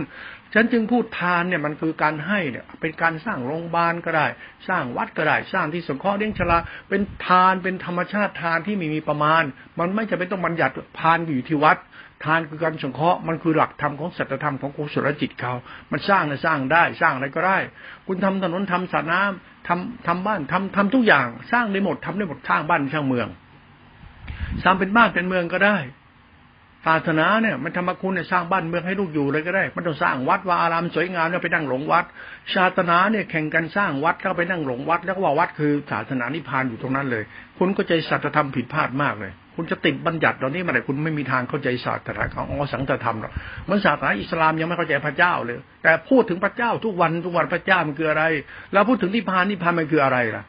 [0.54, 4.28] ฉันจึงพูดทานเนี่ยมันคือการให้เนี่ย เป็นการสร้างโรงพยาบาลก็ได้
[4.68, 6.58] สร้างวัดก็ได้ สร้างที่สงเคราะห์เลี้ยงชรา
[6.90, 9.44] เป็นทานเป็นธรรมชาติทานที่ไม่มีประมาณ
[9.80, 11.78] มันไม่จะเป็นต้องบัญญัติทานอยู่ที่วัด
[12.26, 15.54] ทานคือการสงเคราะห์มันคือหลักธรรมของสัจธรรมของกุศลจิตเขา
[15.92, 17.58] มันสร้างนะสร้างได้สร้างอะไรก็ได้
[18.08, 23.28] คุณทำถนนทำสระน้ำทำทำบ้านทำทำทุกอย่าง สร้างได้หมดทำได้หมดสร้างบ้านสร้างเมือง
[24.64, 25.78] สร้างเป็นบ้านเป็นเมืองก็ได้
[26.88, 32.06] ศาสนาเนี่ยมันธรรมคุณเนี่ยสร้างบ้านเมืองให้ลูกอยู่เลยก็ได้มันต้องสร้างวัดวาอารามสวยงามแล้วไปนั่งหลงวัด
[32.56, 37.24] ศาสนาเนี่ยแข่งกันสร้างวัดแล้วไปนั่งหลงวัด แล้วก็ว่าวัดคือศาสนานิพพานอยู่ตรงนั้นเลย
[37.58, 43.32] คุณก็ใจสัจธรรมผิดพลาดมากเลยคุณจะติดบัญญัติตอนนี้มาไหนคุณไม่มีทางเข้าใจศาสตร์นาของอสังตธรรมหรอก
[43.70, 48.24] มันศาสนาอิสลามยังไม่เข้าใจพระเจ้าเลย แต่พูดถึงพระเจ้าทุกวันทุกวันพระเจ้ามันคืออะไร
[48.74, 50.44] แล้วพูดถึงนิพพานนิพพานมันคืออะไรล่ะ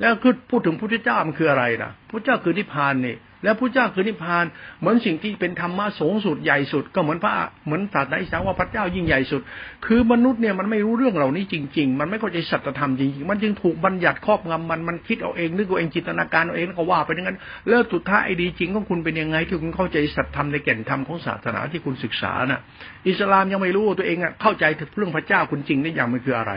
[0.00, 4.44] แล้วคือพูดถึงพระเจ้ามันคืออะไรล่ะพระเจ้าคือนิพพานนี่ แล้วพระเจ้าคือนิพพาน
[4.80, 7.32] เหมือนสิ่งที่เป็นธรรมะสูงสุดใหญ่สุด ก็เหมือนพระ
[7.66, 9.40] เหมือนศาสนาอิสลามว่าพระเจ้ายิ่งใหญ่สุด
[9.86, 22.60] คือมนุษย์เนี่ยมันไม่รู้เรื่องเหล่านี้จริง ๆ มันไม่เข้าใจสัจธรรมจริงๆ มันจึงถูกบัญญัติครอบงำมันมันคิดเอาเองนึกเอาเองจินตนาการเอาเองก็ว่าไปอย่างนั้นเลิกสุดท้ายไอ้ดีจริงของคุณเป็นยังไงที่คุณเข้าใจสัจธรรมในแก่นธรรมของศาสนาที่คุณศึกษาน่ะ
[23.08, 26.54] อิสลามยังไม่รู้ตัวเองอะเข้าใจถึงเรื่องพระเจ้าคุณจริงได้อย่างมันคืออะไร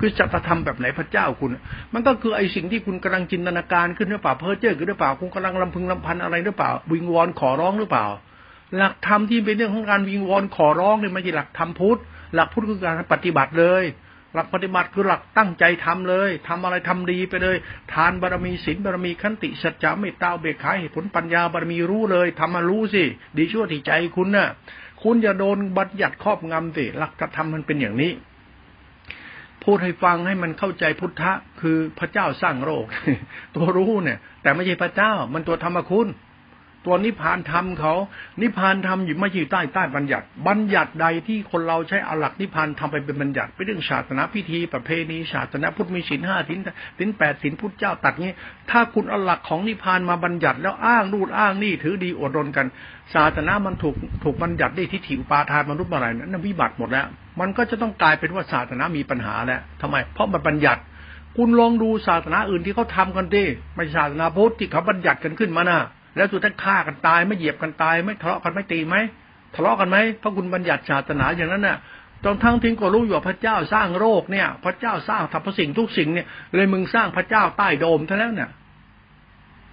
[0.00, 1.50] คือจัตธรรมแบบไหนพระเจ้าคุณ
[1.94, 8.06] มันก็คือไอ้สิ่งที่คุณกำลังจินตนาการขึ้นหรือเปล่าเพ้อเจ้อหรือเปล่าคุณกำลังลำพึงลำพันอะไรหรือเปล่า วิงวอนขอร้องหรือเปล่า
[8.76, 12.00] หลักธรรมที่เป็นเรื่องของการวิงวอนขอร้องเนี่ยไม่ใช่หลักธรรมพุทธ
[12.34, 13.84] หลักพุทธคือการปฏิบัติเลย
[14.34, 17.56] หลักปฏิบัติคือหลักตั้งใจทำเลยทำอะไรทำดีไปเลย
[17.92, 23.04] ทานบารมีศีลบารมีขันติสัจจะเมตตาเบกขาเหตุผลปัญญาบารมีรู้เลยทำมารู้สิ
[23.36, 24.48] ดีชั่วที่ใจคุณนะ่ะ
[25.02, 28.12] คุณอย่าโดนบัญญัติครอบงำสิหลักธรรมมันเป็นอย่างนี้
[29.70, 32.84] พูดให้ฟังให้มันเข้าใจพุทธะ คือพระเจ้าสร้างโลก
[33.54, 36.08] ตัวรู้เนี่ย แต่ไม่ใช่พระเจ้า มันตัวธรรมคุณ
[36.86, 37.94] ตัวนิพพานธรรมเขา
[38.40, 46.58] นิพพานธรรมอยู่ไม่อยู่ใต้ใต้บัญญัติ บัญญัติใดที่คนเราใช้อหลักนิพพานทำไปเป็นบัญญัติไปเรื่องศาสนาพิธี ประเพณีศาสนาพุทธมีศีลห้าศีล
[46.98, 48.34] ศีลแปดศีลพุทธเจ้าตัดงี้
[48.70, 52.66] ถ้าคุณอาหลักของนิพพานมาบัญญัติแล้วอ้างนู่นอ้างนี่ถือดีอดรนกัน
[53.14, 57.06] ศาสนามันถูกถูกบัญญัติได้ทิฏฐิอุปาทานมนุษย์อะไรนั้นวิบัติหมดแล้ว
[57.40, 60.82] มันก็จะต้องกลายเป็นว่าศาสนามีปัญหาแหล้วทำไม เพราะมันบัญญัติ
[61.36, 65.80] คุณลองดูศาสนาอื่นที่เขาทากันดิไม่ศาสนาพุทธที่เขาบัญญัติกันขึ้นมานะ่ะ
[66.16, 68.96] แล้วสุดท้ายฆ่ากันตายไม่เหยียบกันตาย ไม่ทะเลาะกันไม่ตีไหม
[69.54, 71.78] ทะเลาะกันไหมเพราะคุณบัญญัติศาสนาอย่างนั้นน่ะ
[72.24, 78.50] ตอนทั้งทิ้งก็รู้อยู่ว่าพระเจ้าสร้างโลกเนี่ย พระเจ้าสร้างทำสิ่งทุกสิ่งเนี่ยเลยมึงสร้างพระเจ้าใต้โดมเท่านั้นเนี่ย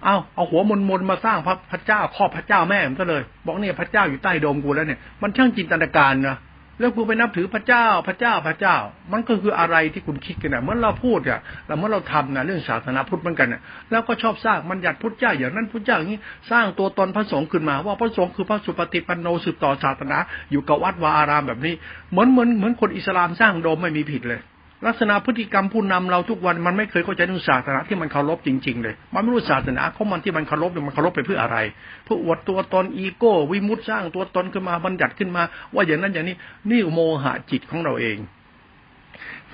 [0.04, 6.36] เอาเอาหัวมนมนมาสร้างพระพระเจ้าครอบพระเจ้าแม่มันก็เลย บอกเนี่ยพระเจ้าอยู่ใต้โดมกูแล้วเนี่ยมันช่างจินตนาการนะ
[6.78, 8.76] แล้วคุณไปนับถือพระเจ้าพระเจ้าพระเจ้า
[9.12, 13.60] มันก็คืออะไรที่คุณคิดกันนะเมื่อเราพูดอะเราเมื่อเราทำนะเรื่องศาสนาพุทธเหมือนกันนะ
[13.90, 20.18] แล้วก็ชอบสร้างมันหยัดพุทธเจ้าอย่างนั้นพุทธเจ้าอย่างนี้สร้างตัวตนพระสงฆ์ขึ้นมา ว่าพระสงฆ์คือพระสุปฏิปันโนสืบต่อศาสนา
[20.50, 21.74] อยู่กับวัดวาอารามแบบนี้
[22.10, 24.40] เหมือนเหมือนเหมือนคนอิสลามสร้างโดมไม่มีผิดเลย
[24.86, 31.58] ลักษณะพฤติกรรมผู้นำเราทุกวันมันไม่เคยเข้าใจเรื่องศาสนาที่มันเคารพจริง ๆ เลย มันไม่รู้ศาสนาของมันที่มันเคารพเนี่ยมันเคารพไปเพื่ออะไร
[32.04, 35.42] เพื่ออวดตัวตนอีโก้ วิมุตสร้างตัวตนขึ้นมาบัญญัติขึ้นมา
[35.74, 36.36] ว่าอย่างนั้นอย่างนี้
[36.70, 38.18] นี่โมหะจิตของเราเอง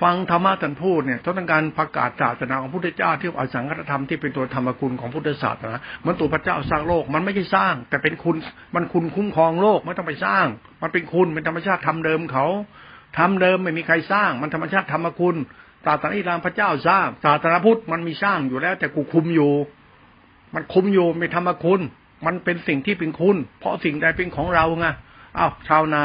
[0.01, 8.35] ฟังธรรมะท่านพูดเนี่ยต้องการประกาศศาสนาของพุทธเจ้าที่อาสังฆธรรมที่เป็นตัวธรรมคุณของพุทธศาสนาเหมือนตัวพระเจ้าสร้างโลก มันไม่ใช่สร้าง แต่เป็นคุณ
[8.75, 10.45] มันคุณคุ้มครองโลกไม่ต้องไปสร้าง
[10.81, 12.45] มันเป็นคุณเป็นธรรมชาติทำเดิมเขา
[13.17, 15.35] ทำเดิมไม่มีใครสร้าง มันธรรมชาติธรรมคุณ
[15.85, 19.51] ศาสนาอิสลามพระเจ้าสร้างศาสนาพุทธมันมีสร้างอยู่แล้ว แต่กูคุมอยู่
[20.53, 21.81] มันคุมอยู่ไม่ทำมคุณ
[22.25, 24.87] มันเป็นสิ่งที่เป็นคุณ เพราะสิ่งใดเป็นของเราไง
[25.37, 26.03] อ้าวชาวนา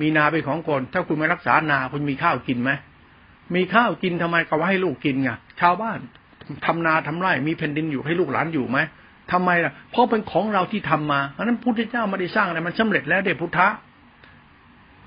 [0.00, 2.70] มีนาเป็นของคน ถ้าคุณไม่รักษานาคุณมีข้าวกินไหม
[3.54, 5.98] มีข้าวกินทำไมก็ว่าให้ลูกกินไงชาวบ้าน
[6.66, 8.78] ทำนาทำไร่มีแผ่นดินอยู่ให้ลูกหลานอยู่ไหม
[9.32, 13.68] ทำไมล่ะเพราะเป็นของเราที่ทำมาเพราะนั้นพุทธเจ้าไม่ได้สร้างอะไรมันสำเร็จแล้วเด็พุทธะ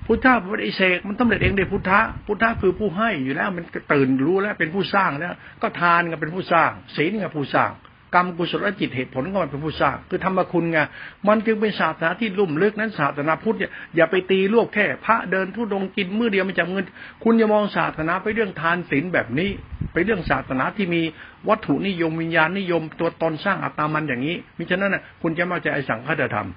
[0.06, 7.72] พุทธะปฏิเสกมันต้องเร็จเองเดยพุทธะพุทธะคือผู้ให้อยู่แล้ว มันตื่นรู้แล้วเป็นผู้สร้างแล้ว ก็ทานก็เป็นผู้สร้างศีลก็ผู้สร้าง
[8.14, 10.78] กรรมกุศลจิตเหตุผลก็มันเป็นผู้สร้างคือธรรมคุณไง
[11.28, 16.86] มันจึงเป็นศาสนาที่ลุ่มลึกนั้นศาสนาพุทธเนี่ยอย่าไปตีลวกแค่พระเดินทุดงกินมือเดียวไม่จับเงิน
[17.24, 19.50] คุณอย่ามองศาสนาไปเรื่องทานศีลแบบนี้
[19.92, 21.02] ไปเรื่องศาสนาที่มี
[21.48, 26.48] วัตถุนิยมวิญญาณนิยมตัวตนสร้างอัตามันอย่างนี้มิฉะนั้นน่ะคุณจะมาใจไอสังฆตธรรม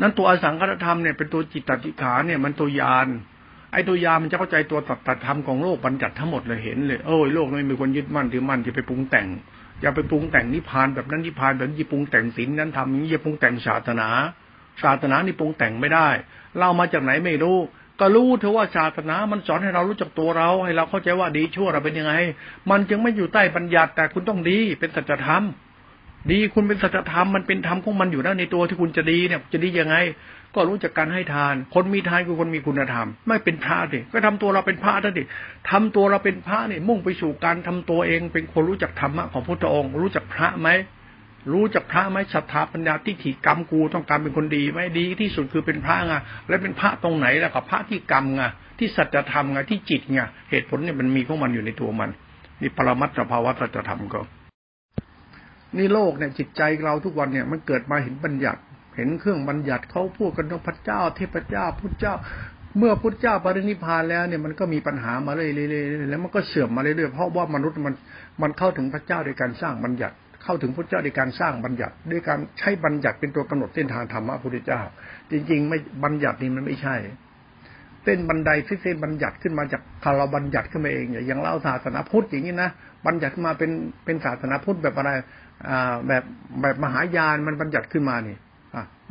[0.00, 3.08] นั้นตัวอสังคตธรรมเนี่ยเป็นตัวจิตติขาเนี่ยมันตัวยาน
[3.72, 9.26] ไอ้ตัวยามันจะเข้าใจตัวตัดธรรมของโลกบัญญัติทั้งหมดเลยเห็นเลยโอ้ยโลกไม่มีคนยึดมั่นถือมั่นที่ไปปรุงแต่ง
[9.80, 14.08] อย่าไปปรุงแต่งนิพพานแบบนั้นนิพพานแบบนี้ปรุงแต่งศีลนั้นทำอย่างนี้อย่าปรุงแต่งศาสนา
[14.82, 16.08] ศาสนานี่ปรุงแต่งไม่ได้
[16.58, 17.58] เรามาจากไหนไม่รู้
[18.00, 22.12] ก็รู้เถอะว่าศาสนา มันสอนให้เรารู้จักตัวเรา ให้เราเข้าใจว่าดีชั่วเราเป็นยังไง
[22.70, 25.42] มันจึงไม่อยู่ใต้บัญญัติแต่คุณต้องดีเป็นสัจธรรม
[26.30, 29.96] ดีคุณเป็นสัจธรรมมันเป็นธรรมของมันอยู่แล้วในตัวที่คุณจะดีเนี่ย จะดียังไง
[30.54, 35.24] ก็รู้จักการให้ทาน คนมีทานคือคนมีคุณธรรม ไม่เป็นพระดิก็ทำตัวเราเป็นพระนั่นดิ
[35.70, 40.68] ทำตัวเราเป็นพระเนี่ยมุ่งไปสู่การทำตัวเอง เป็นคนรู้จักธรรมะของพระองค์ รู้จักพระไหม
[41.52, 46.14] รู้จักพระไหมศรัทธาปัญญาที่ถีกรรมกูต้องการเป็นคนดีไหมดีที่สุดคือเป็นพระไง
[46.48, 48.42] แล้วเป็นพระตรงไหนแล้วกับพระที่กรรมไง
[48.78, 52.10] ที่สัจธรรมไงที่จิตไงเหตุผลเนี่ยมันมีของมันอยู่ในตัวมัน
[52.62, 54.20] นี่ปรมัตถภาวะสัจธรรมก็
[55.76, 58.60] นี่โลกเนี่ยจิตใจเราทุกวันเนี่ยมันเกิดมาเห็นบัญญัติ
[58.96, 62.14] เห็นเครื่องบัญญัติเขาพูดกันว่าพระเจ้า เทพเจ้าพุทธเจ้า
[62.78, 65.48] เมื่อพุทธเจ้าปรินิพานแล้วเนี่ยมันก็มีปัญหามาเรื่อ
[65.82, 67.94] ยๆแล้วมันก็เสื่อมมาเรื่อยๆเพราะว่ามนุษย์มัน
[68.42, 74.80] มันเข้าถึงพระเจ้าโดยการสร้างบัญญัติ เข้าถึงพระเจ้าโดยการสร้างบัญญัติ ด้วยการใช้บัญญัติเป็นตัวกำหนดเส้นทางธรรมะพุทธเจ้า
[75.30, 76.96] จริง ๆ ไม่บัญญัตินี่มันไม่ใช่
[78.04, 82.70] เส้นบันไดที่เส้นบัญญัติขึ้นมาจากคารบัญญัติขึ้นมาเองอย่างเล่าศาสนาพุทธอย่างนี้นะ
[83.06, 83.70] บัญญัติมาเป็น
[84.04, 85.10] เป็นศาสนาพุทธแบบอะไร
[86.06, 86.22] แบบ
[86.60, 88.36] แบบมหายานมันบัญญัติขึ้นมานี่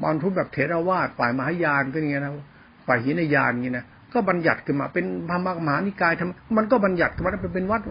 [0.02, 2.34] มอนทุบแบบเทรวาสฝ่ายมหายานก็อย่างเงี้ยนะ
[2.88, 7.82] ฝ่ายหินยานอย่างเงี้นะก็บัญญัติขึ้นมาเป็นพระมหานิกายทำมันก็บัญญัติขึ้นมาเป็นวัด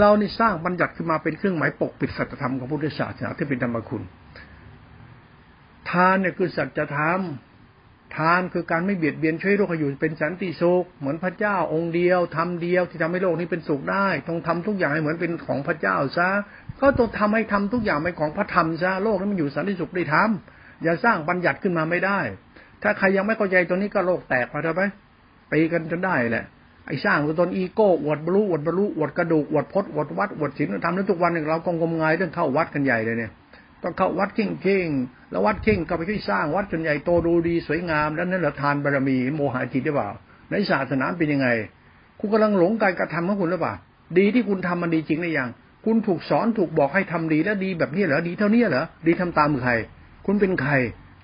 [0.00, 4.02] เรานี่สร้างบัญญัติขึ้นมาเป็นเครื่องหมายปกปิดสัจธรรมของพุทธศาสนาที่เป็นธรรมคุณ
[5.90, 7.20] ทานเนี่ยคือสัจธรรม
[8.16, 16.28] ทานคือการไม่เบียดเบียนช่วยโลกอยู่เป็นสันติสุขเหมือนพระเจ้าองค์เดียวทำเดียวที่ทำให้โลกนี้เป็นสุขได้ต้องทำทุกอย่างให้เหมือนเป็นของพระเจ้าซะ
[16.82, 22.18] ก็ต้องทำให้ทำทุกอย่างเป็นของพระธรรมซะโลกนี้มันอยู่สันติสุขได้ทำอย่าสร้างบัญญัติขึ้นมาไม่ได้
[22.82, 24.82] ถ้าใครยังไม่เข้าใจตัวนี้ก็โลกแตกไปแล้วไหม
[25.48, 26.44] ไปกันจนได้แหละ
[26.86, 33.30] ไอ้สร้างตัวตนอีโก้อวดบรรลุอวดบรรลุอวดกระดูกอวดพจน์อวดวัดอวดศีลทำนั้นทุกวันหนึ่งเรากองมงายเรื่องเข้าวัดกันใหญ่เลยเนี่ย
[33.82, 34.88] ต้องเข้าวัดเข่งเข่ง
[35.30, 40.08] แล้ววัดเข่งก็ไปช่วยสร้างวัดจนใหญ่โตดูดีสวยงามแล้วนั่นแหละทานบารมีโมหะจิตได้เปล่า
[40.50, 41.48] ในศาสนาเป็นยังไง
[42.18, 43.74] คุณกำลังหลงการกระทำของคุณหรือเปล่า
[44.18, 45.48] ดีที่คุณทำมันดีจริงหรือยัง
[45.84, 49.72] คุณถูกสอนถูกบอกให้ทำดีแล้วดีแบบนี้เหรอดีเท่านี้เหรอดีทำตามใคร
[50.26, 50.72] คุณเป็นใคร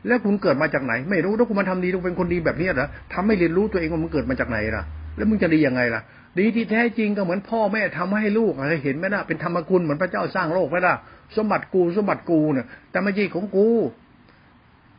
[0.07, 4.83] แล้วคุณเกิดมาจากไหน ไม่รู้ถ้าคุณมาทำดีคุณเป็นคนดีแบบนี้เหรอทำไม่เรียนรู้ตัวเองว่ามันเกิดมาจากไหนล่ะ
[5.17, 6.03] แล้วมึงจะดียังไงล่ะ
[6.39, 10.95] ดีที่แท้จริงก็เหมือนพ่อแม่ทำให้ลูกอะไรเห็นไหมล่ะเป็นธรรมคุณเหมือนพระเจ้าสร้างโลกไหมล่ะ
[11.37, 13.69] สมบัติกูสมบัติกูเนี่ยแต่ไม่ใช่ของกู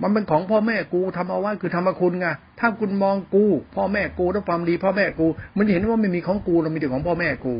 [0.01, 2.27] มันเป็นของพ่อแม่กูทำเอาไว้คือธรรมคุณไง
[2.59, 3.45] ถ้าคุณมองกู
[3.75, 7.53] พ่อแม่กูด้วยความดีพ่อแม่กู มันเห็นว่าไม่มีของกูเรามีแต่ของพ่อแม่กู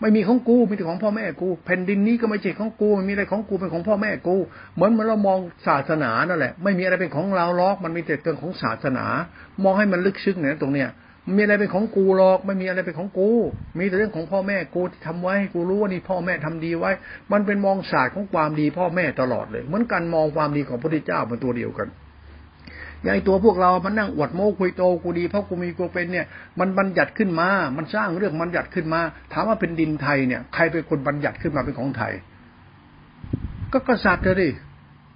[0.00, 4.36] ไม่มีของกูมีแต่ของพ่อแม่กู แผ่นดินนี้ก็ไม่ใช่ของกูมันมีอะไรของกูเป็นของพ่อแม่กู
[4.74, 9.06] เหมือนเมือนเรามองศาสนานั่นแหละ ไม่มีอะไรเป็นของเราล็อก มันมีแต่เรื่องของศาสนา
[9.62, 10.90] มองให้มันลึกซึ้งเนี่ยตรงเนี้ย
[11.36, 13.30] มีอะไรเป็นของกูหรอก ไม่มีอะไรเป็นของกู
[13.78, 16.90] มีแต่เรื่องของพ่อแม่กูที่ทำไว้ กูรู้ว่านี่พ่อแม่ทำดีไว้
[17.32, 21.88] มันเป็นมองศาสตร์ของความดีพ่อแม่ตลอดเลย เหมือนกันมองความดีของพระพุทธเจ้าเป็นตัวเดียวกัน
[23.08, 26.26] ยายตัวพวกเรามันนั่งอวดโม้คุยโตกูดีเพราะกูมีกูเป็นเนี่ย
[26.60, 29.00] มันบัญญัติขึ้นมา มันสร้างเรื่องบัญญัติขึ้นมา
[29.32, 32.12] ถามว่าเป็นดินไทยเนี่ย ใครเป็นคนบัญญัติขึ้นมาเป็นของไทย
[33.72, 34.52] ก็กษัตริย์เลย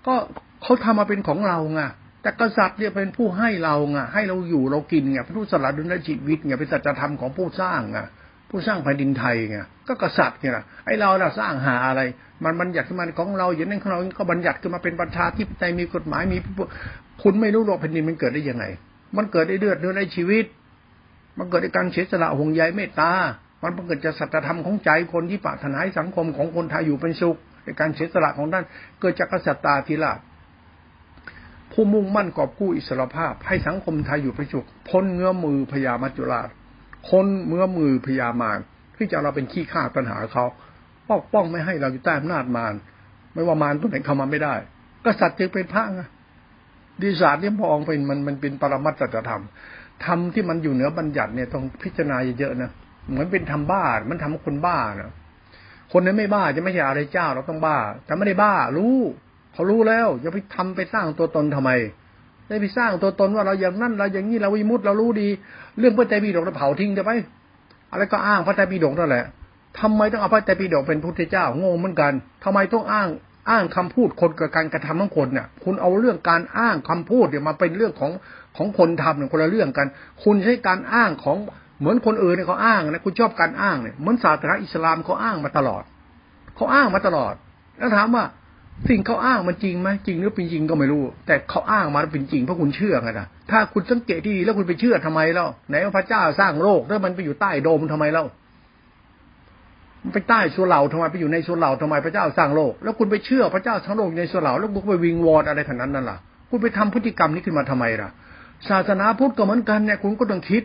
[0.06, 0.14] ก็
[0.62, 1.82] เขาทำมาเป็นของเราไง
[2.22, 7.98] แต่กษัตริย์เนี่ยเป็นผู้ให้เราไงให้เราอยู่เรากินไงเป็นผู้สละดุลชีวิตไงเป็นสัจธรรมของผู้สร้างไง
[8.50, 12.00] ผู้สร้างแผ่นดินไทยไงก็กษัตริย์ไงล่ะไอเราเราสร้างหาอะไร
[12.44, 16.38] มันบัญญัติขึ้นมาของเราอย่างนั้นของเราก็บัญญัติขึ้นมาเป็นประชาธิปไตยมีกฎหมายมี
[17.22, 18.64] คุณไม่รู้หรอกแผ่นดินมันเกิดได้ยังไง
[19.16, 20.44] มันเกิดได้เลือดเนื้อในชีวิต
[21.38, 23.12] มันเกิดในการเสียสละห่วงใยเมตตา
[23.62, 28.64] มันเกิดจากสัจธรรมของใจคนที่ปรารถนาให้สังคมของคนไทยอยู่เป็นสุขในการเสียสละของท่าน
[29.00, 30.18] เกิดจากกษัตริย์ตาธิราช
[31.72, 36.48] ผู้มุ่งมั่นกอบกู้อิสรภาพ ให้สังคมไทยอยู่เป็นสุขพ้นเงื้อมือพญามัจจุราช
[37.10, 38.58] คนเมื่อมือพญามาร
[38.96, 40.44] ที่จะเราเป็นขี้ข้าปัญหาเขา
[41.10, 42.74] ปกป้องไม่ให้เราอยู่ใต้อำนาจมาร
[43.34, 44.54] ไม่ว่ามารตัวไหนเข้ามาไม่ได้
[45.04, 46.02] กษัตริย์จึงเป็นพระไง
[47.02, 49.42] ดีศาสตร์เนี่ยพองเป็นมันมันเป็นปรมัตถธรรม
[50.04, 52.70] ธรรมที่มันอยู่เหนือบัญญัติเนี่ยต้องพิจารณาเยอะๆนะ
[53.10, 55.12] เหมือนเป็นทำบ้า มันทำคนบ้านะ
[55.92, 58.96] คนนั้นไม่บ้าจะไม่ใช่อะไรเจ้าเราต้องบ้า แต่ไม่ได้บ้า รู้
[59.54, 61.70] เขารู้แล้วอย่าไปทำไปสร้างตัวตนทำไม
[62.48, 65.28] ได้ไปสร้างตัวตนว่าเราอย่างนั้นเราอย่างนี้เราวิมุตเรารู้ดี
[65.78, 67.12] เรื่องพระใจปีดกเราเผาทิ้งได้ไหม
[67.90, 69.24] อะไรก็อ้างพระใจปีดกนั่นแหละ
[69.80, 72.12] ทำไมต้องเอาพระใจปีดกเป็นพุทธเจ้างงเหมือนกัน
[72.44, 73.08] ทำไมต้องอ้าง
[73.50, 78.12] อ้างคำพูดคนกับการกระทำของคนเนี่ยคุณเอาเรื่องการอ้างคำพูดเนี่ยมาเป็นเรื่องของ
[78.56, 79.86] ของคนทำเนี่ยคนละเรื่องกัน
[80.24, 81.36] คุณใช้การอ้างของ
[81.80, 85.82] เหมือนคนอื่นเนี่ยเขาอ้างนะคุณชอบการอ้างเนี่ยเหมือนศาสนาอิสลามเขาอ้างมาตลอด
[86.56, 87.34] เขาอ้างมาตลอด
[87.78, 88.24] แล้วถามว่า
[88.88, 98.24] สิ่งเขาอ้างมันจริงไหมจริงหรือเป็นจริงก็ไม่รู้ แต่เขาอ้างมาเป็นจริงเพราะคุณเชื่อไงนะถ้าคุณสังเกตที่ดีแล้วคุณไปเชื่อทำไมเล่าไหนว่าพระเจ้าสร้างโลกแล้วมันไปอยู่ใต้โดมทำไมเล่า
[100.12, 106.18] ไปใต้ส่เหล่าทำไมไปอยู่ในส่เหล่าทำไมพระเจ้าสร้างโลก แล้วคุณไปเชื่อพระเจ้าสร้างโลกในส่วนเหล่าแล้วคุณไปวิงวอนอะไรขนาดนั้นล่ะ
[106.50, 108.08] คุณไปทำพฤติกรรมนี้ขึ้นมาทำไมล่ะ
[108.68, 110.64] ศาสนาพุทธก็เหมือนกันเนี่ยคุณก็ต้องคิด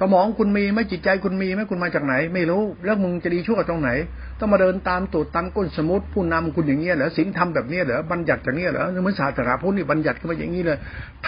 [0.00, 3.90] สมองคุณมีไหมจิตใจคุณมีไหมคุณมาจากไหน ไม่รู้ แล้วมึงจะดีชั่วตรงไหน
[4.38, 10.78] ต้องมาเดินตามตูดตามก้นสมุติผู้นำคุณอย่างเงี้ยเหรอศีลธรรมแบบเนี้เหรอบัญญัติอย่างเงี้ยเหรอเหมือนศาสนาพุทธนี่บัญญัติขึ้นมาอย่างนี้เลย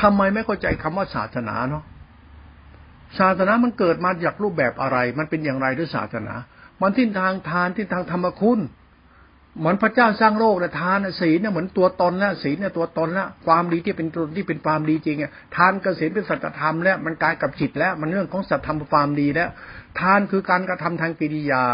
[0.01, 1.83] ทำไมไม่เข้าใจคำว่าศาสนาเนาะ
[3.21, 6.35] ศาสนามันเกิดมาจากรูปแบบอะไร มันเป็นอย่างไรด้วยศาสนา
[6.81, 8.61] มันทิศทางทานทิศทางธรรมคุณ
[9.59, 19.49] เหมือนพระเจ้าสร้างโลกนะทานศีลเนี่ยเหมือนตัวตนละศีลเนี่ยตัวตนละความดีที่เป็นตัวที่เป็นความดีจริงอะทานกสินเป็นสัจธรรมแล้วมันกลายกับจิตแล้ว มันเรื่องของสัจธรรมความดีแล้ว
[20.01, 21.65] ทานคือการกระทำทางกิริยา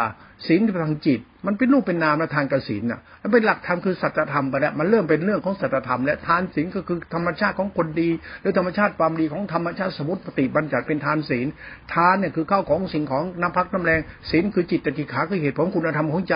[0.46, 8.08] ศีลคือทางจิต มันเป็นรูปเป็นนามและทางกสินอะมันเป็นหลักธรรมคือสัจธรรมไปแล้วมันเริ่มเป็นเรื่องของสัจธรรมและทานศีลก็คือธรรมชาติของคนดี
[8.40, 11.46] หรือธรรมชาติความดีของธรรมชาติสมุติปฏิบัญญัติเป็นทานศีล
[11.94, 14.00] ทานเนี่ยคือข้าวของสิ่งของน้ำพักน้ำแรง
[14.30, 16.34] ศีลคือจิตตติขาคือเหตุผลคุณธรรมของใจ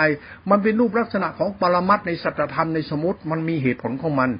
[0.51, 4.31] มันเป็นรูปลักษณะของปรมัตในสัจธรรมในสมุติมันมีเหตุผลของมัน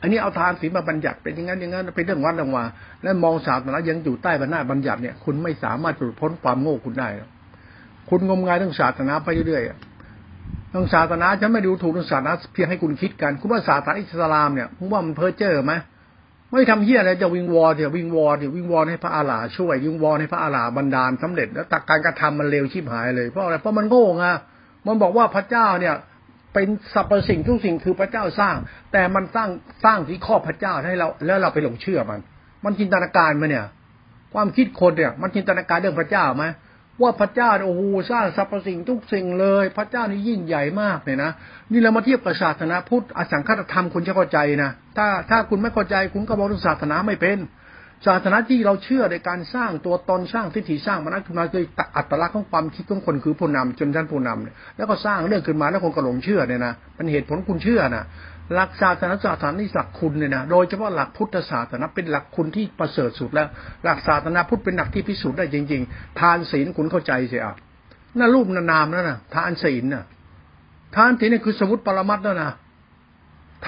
[0.00, 2.64] อันนี้เอาทานศีลมาบัญญัติเป็นอย่างนั้นอย่างนั้นเป็นเรื่องวัดเรื่องว่า
[3.02, 7.08] แล้วมองศาสนายังอยู่ใต้บรรณาบัญญัติเนี่ยคุณไม่สามารถหลุดพ้นความโง่คุณได้
[8.10, 15.74] คุณงมงายเรื่องศาสนาไปเรื่อยๆเรื่องศาสนาฉันไม่ดูถูกเรื่องศาสนาเพียงให้คุณคิดกัน คุณว่าศาสนาอิสลามเนี่ยคุณว่ามันเพ้อเจ้อไหม
[16.50, 24.24] ไม่ทำเหี้ยอะไรจะวิงวอร์เดี๋ยววิงวอร์เดี๋ยววิงวอร์ให้พระอาลาช่วยวิงวอร์ให้พระอาลาบันดาลสำเร็จแล้วตักการกระทำมันเลวชิบหายเลยเพราะอะไรเพราะมันโง่ไง
[24.86, 25.94] มันบอกว่าพระเจ้าเนี่ย
[26.54, 28.54] เป็นสรรพสิ่งทุกสิ่งคือพระเจ้าสร้าง
[28.92, 29.48] แต่มันสร้าง
[29.84, 32.20] สร้างที่ข้อพระเจ้าให้เราแล้วเราไปหลงเชื่อมัน
[32.64, 33.64] มันจินตนาการมาเนี่ย
[34.34, 36.44] ความคิดคนเนี่ย มันจินตนาการเรื่องพระเจ้าไหม
[37.02, 41.30] ว่าพระเจ้าโอ้โหสร้างสรรพสิ่งทุกสิ่งเลย พระเจ้านี่ยิ่งใหญ่มากเลยนะ
[41.72, 47.38] นี่เรามาเทียบกับศาสนาพุทธอสังคตธรรมคุณจะเข้าใจนะถ้าถ้าคุณไม่เข้าใจคุณก็บอกว่าศาสนาไม่เป็น
[48.06, 51.64] ศาสนาที่เราเชื่อในการสร้างตัวตนสร้างทิฏฐิสร้างมนุษย์ขึ้นมาคือ
[51.96, 58.04] อัตลักษณ์ของความคิดของคนคือผู้นำจนท่านผู้นำเนี่ยแล้วก็สร้างเรื่องขึ้นมาแล้วคนก็หลงเชื่อเนี่ยนะเป็นเหตุผลคุณเชื่อนะ
[58.54, 63.48] หลักศาสนาศาสนานี่หลักคุณเนี่ยนะโดยเฉพาะหลักพุทธศาสนาเป็นหลักคุณที่ประเสริฐสุดแล้ว
[63.84, 67.54] หลักศาสนาพุทธเป็นหลักที่พิสูจน์ได้จริง ๆ ทานศีลคุณเข้าใจเสียอะ
[68.18, 70.04] นั่นรูปนามนั่นนะทานศีลน่ะ
[70.96, 72.50] ทานศีลนี่คือสมุติปรมัตถ์แล้วนะ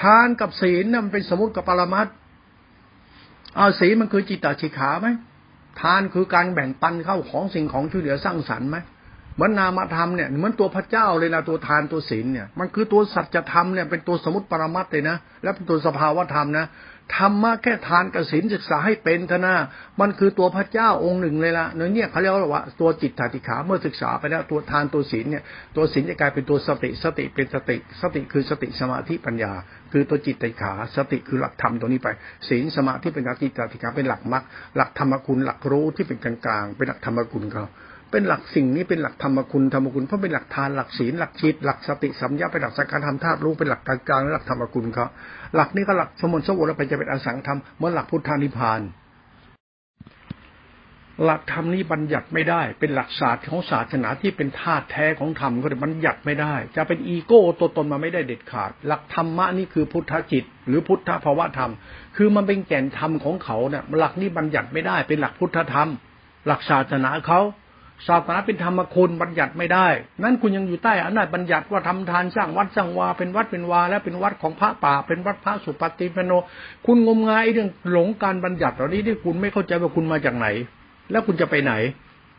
[0.01, 2.13] ทานกับศีลน่ะมันเป็นสมุติกับปรมัตถ์
[3.55, 5.07] เอาศีลมันคือจิตตชิขาไหม
[5.81, 8.77] ทานคือการแบ่งปันเข้าของสิ่งของช่วยเหลือสร้างสรรค์ไหม
[9.35, 16.65] เหมือนนามธรรมเนี่ยเหมือนตัวพระเจ้าเลยนะตัวทานตัวศีลเนี่ย มันคือตัวสัจธรรมเนี่ยเป็นตัวสมุติปรมัตเลยนะ และเป็นตัวสภาวธรรมนะ
[17.17, 19.55] ธรรมะแค่ทานกับศีลศึกษาให้เป็นเถอะนะ
[20.01, 25.43] มันคือตัวพระเจ้าองค์หนึ่งเลยละเนี่ยเขาเรียกว่าตัวจิตถาติขาเมื่อศึกษาไปแล้วตัวทานตัวศีลเนี่ย
[25.75, 29.53] ตัวศีลจะกลายเป็นตัวสติสติเป็นสติ สติคือสติสมาธิปัญญา
[29.91, 32.07] คือตัวจิตติขาสติคือหลักธรรมตัวนี้ไป
[32.49, 34.43] ศีลสมาธิเป็นหลักจิตติขาเป็นหลักมรรค
[34.75, 37.65] หลักธรรมคุณหลักรู้ที่เป็นกลางๆเป็นหลักธรรมคุณเขา
[38.11, 45.07] เป็นหลักสิ่งนี้เป็นหลักธรรมคุณธรรมคุณเพราะเป็นหลักทานหลักศีลหลักจิตหลักสติสัมยาเป็นหลักสังการธรรมธาตุรู้เป็นหลักกลางๆและหลักธรรมคุณเขา
[45.55, 48.81] หลักนี้ก็หลักสมุนสมุนแล้วไปจะเป็นอสังธรรมเหมือนหลักพุทธานิพาน
[51.25, 61.71] หลักธรรมนี้บัญญัติไม่ได้ เป็นหลักศาสตร์ของศาสนาที่เป็นธาตุแท้ของธรรมก็เลยบัญญัติไม่ได้ จะเป็นอีโก้ตัวตนมาไม่ได้เด็ดขาด หลักธรรมะนี่คือพุทธจิต หรือพุทธภาวะธรรม
[62.17, 65.89] คือมันเป็นแก่นธรรมของเขาเนี่ยหลักนี้บัญญัติไม่ได้ เป็นหลักพุทธธรรม
[66.47, 67.39] หลักศาสนาเขา
[68.07, 69.87] ศาสนาเป็นธรรมคุณบัญญัติไม่ได้
[70.23, 76.31] นั้นคุณยังอยู่ใต้อำนาจบัญญัติว่าทำทานสร้างวัดสร้างวาเป็นวัดเป็นวา แล้วเป็นวัดของพระป่า เป็นวัดพระสุปฏิปโน
[76.85, 80.47] คุณงมงายเรื่องหลงการบัญญัติเหล่านี้ที่คุณไม่เข้าใจว่าคุณมาจากไหน
[81.11, 81.73] แล้วคุณจะไปไหน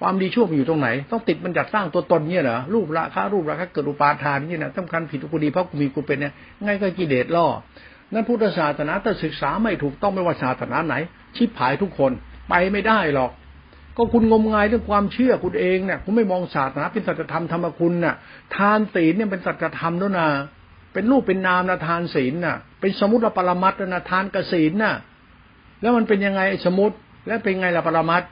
[0.01, 6.33] ความดีชั่วมันอยู่ตรงไหน ต้องติดบัญญัติสร้างตัวตนเนี่ยเหรอรูปราคารูปราคาเกิดอุปาทานนี่นะสำคัญผิดกูดีเพราะกูมีกูเป็นเนี่ย
[6.65, 7.47] ง่ายก็กิเลสล่อ
[8.13, 10.95] นั้นพุทธศาสนาถ้าศึกษาไม่ถูกต้องไม่ว่าศาสนาไหน
[11.37, 12.13] ชิบหายทุกคน
[12.49, 13.31] ไปไม่ได้หรอก
[14.01, 18.15] ก็คุณงมงายเรื่องความเชื่อคุณเองเนี่ยคุณไม่มองศาสนาเป็นสัจธรรมธรรมคุณน่ะ
[18.57, 20.29] ทานศีลเนี่ยเป็นสัจธรรมด้วนะ
[20.93, 24.95] เป็นรูปเป็นนามนะทานศีลน่ะ เป็นสมุติปรมัตถนะทานกศีลน่ะ
[25.81, 28.25] แล้วมันเป็นยังไงสมุติแล้วเป็นไงละปรมัตถ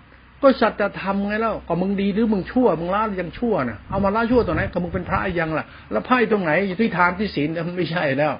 [0.43, 8.33] ก็สัจธรรมไงแล้วก็มึงดีหรือมึงชั่วมึงละยังชั่วน่ะเอามาละชั่วตรงไหนก็มึงเป็นพระยังล่ะ แล้วไพ่ตรงไหนอยู่ที่ทานที่ศีลมันไม่ใช่แล้ว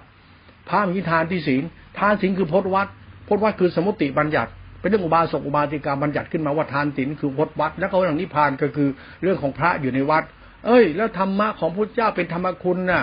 [0.69, 1.63] พระมีทานที่ศีล
[1.99, 2.89] ทานศีลคือพจนวัด
[3.29, 8.89] พจนวัดคือสมุติบัญญัติ เป็นเรื่องอุบาสกอุบาสิกาบัญญัติขึ้นมาว่าทานศีลคือวัดวัด แล้วก็เรื่องนิพพานก็คือ
[9.23, 10.25] เรื่องของพระอยู่ในวัด
[10.67, 13.03] เอ้ย แล้วธรรมะของพระเจ้าเป็นธรรมคุณน่ะ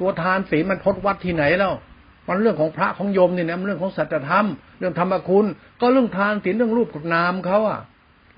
[0.00, 1.72] ตัวทานศีลมันพดวัดที่ไหนแล้ว
[2.28, 4.46] มันเรื่องของพระของโยมเนี่ยนะมันเรื่องของสัจธรรม
[4.78, 5.46] เรื่องธรรมคุณ
[5.80, 7.80] ก็เรื่องทานศีลเรื่องรูปกับนามเขาอะ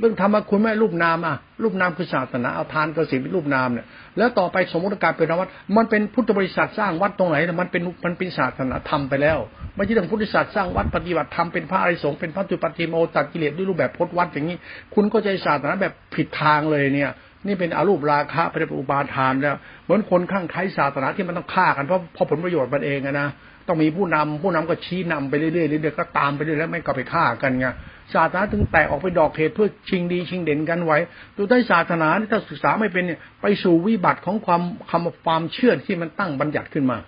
[0.01, 3.87] เรื่องธรรมคุณไม่รูปนามอะรูปนามคือศาสนาเอาทานกสิเป็นรูปนามเนี่ย
[4.19, 9.39] แล้วต่อไปสมมติการเป็นวัดมันเป็นพุทธบริษัทสร้างวัดตรงไหนมันเป็นมันเป็นศาสนาธรรมไปแล้ว
[9.75, 14.57] ไม่ใช่เรื่องพุทธศาสตร์สร้างวัดปฏิบัติธรรมเป็นพระอริสงฆ์เป็นพระจุปฏิโมตัดกิเลสด้วยรูปแบบพจนวัดอย่างนี้
[14.95, 17.11] คุณก็ใจศาสนาแบบผิดทางเลยเนี่ย
[17.47, 23.29] นี่เป็นอารูปราคะเป็นอุปาทานแล้วเหมือนคนข้างใครศาสนาที่มันต้องฆ่ากันเพราะเพราะผลประโยชน์มันเองนะ
[23.69, 27.67] ต้องมีผู้นำผู้นำก็ชี้นำไปเรื่อยๆเรื่อยๆก็ตามไปเรื่อยแล้วไม่ก็ไปฆ่ากันไง
[28.13, 30.99] ศาสนาถึงแตกออกไปดอกเหตุเพื่อชิงดีชิงเด่นกันไว้
[31.37, 36.99] ตัวใต้ศาสนาถ้าศึกษาไม่เป็นเนี่ยไปสู่วิบัติของความคำความเชื่อที่มันตั้งบัญญัติขึ้นมา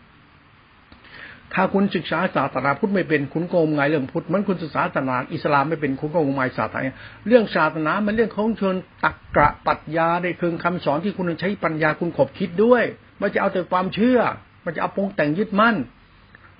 [1.55, 6.81] ถ้าคุณศึกษาศาสนาพุทธไม่เป็นคุณโกงไงเรื่องพุทธมันคุณศึกษาศาสนาอิสลามไม่เป็นคุณโกงไงศาสนา
[7.27, 12.83] เรื่องศาสนามันเรื่องของเชิญตักกะปัญญาได้คือคำสอนที่คุณใช้ปัญญาคุณขบคิดด้วย
[13.19, 14.19] ไม่จะเอาแต่ความเชื่อ
[14.65, 15.77] มันจะเอาปงแต่งยึดมั่น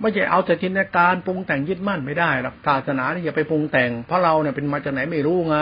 [0.01, 5.55] ไม่ใช่เอาแต่จินตนาการปรุงแต่งยึดมั่นไม่ได้หรอกศาสนาเนี่ยอย่าไปปรุงแต่ง เพราะเราเนี่ยเป็นมาจากไหนไม่รู้ไง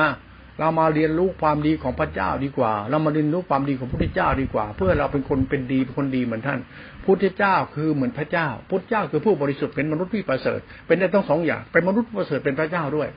[0.60, 6.60] เรามาเรียนรู้ความดีของพระเจ้าดีกว่า เรามาเรียนรู้ความดีของพระพุทธเจ้าดีกว่า เพื่อเราเป็นคนเป็นดีเป็นคนดีเหมือนท่าน
[7.06, 13.08] พุทธเจ้าคือเหมือนพระเจ้า พุทธเจ้าคือผู้บริสุทธิ์เป็นมนุษย์ที่ประเสริฐ เป็นได้ต้องสองอย่าง เป็นมนุษย์ประเสริฐเป็นพระเจ้าด้วย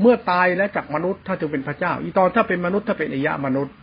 [0.00, 3.74] เมื่อตายแล้วจากมนุษย์ถ้าจะเป็นพระเจ้า อีตอนถ้าเป็นมนุษย์ถ้าเป็นอิยะมนุษย์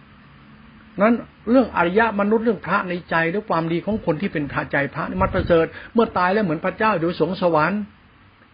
[0.99, 1.13] นั้น
[1.51, 7.81] เรื่องอริยะมนุษย์เรื่องพระในใจหรือความดีของคนที่เป็นพระใจพระมันประเสริฐเมื่อตายแล้วเหมือนพระเจ้าอยู่สงสวรรค์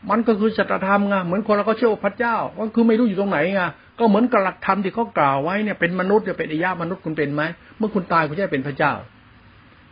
[0.09, 3.61] มันก็คือสัจธรรมไงเหมือนคนเราก็เชื่อพระเจ้าก็คือไม่รู้อยู่ตรงไหนไง
[3.99, 7.43] ก็เหมือนกับหลักธรรมที่เขากล่าวไว้เนี่ยเป็นมนุษย์เนี่ยเป็นอริยะมนุษย์คุณเป็นไหม
[7.77, 8.93] เมื่อคุณตายคุณจะเป็นพระเจ้า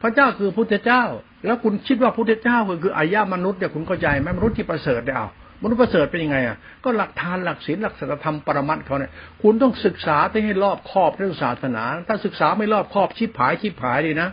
[0.01, 1.03] พระเจ้าคือพุทธเจ้า
[1.45, 5.27] แล้วคุณคิดว่าพุทธเจ้าคืออริยะมนุษย์เนี่ยคุณเข้าใจไหมมนุษย์ที่ประเสริฐเนี่ยเอา
[5.65, 14.29] มนุษย์ประเสริฐเป็นยังไงอะก็หลักทานหลักศีลหลักศีลธรรมปรมัตเขาเนี่ยคุณต้องศึกษาให้รอบครอบเรื่องศาสนา ถ้าศึกษาไม่รอบครอบชิบหายชิบหายเลยนะ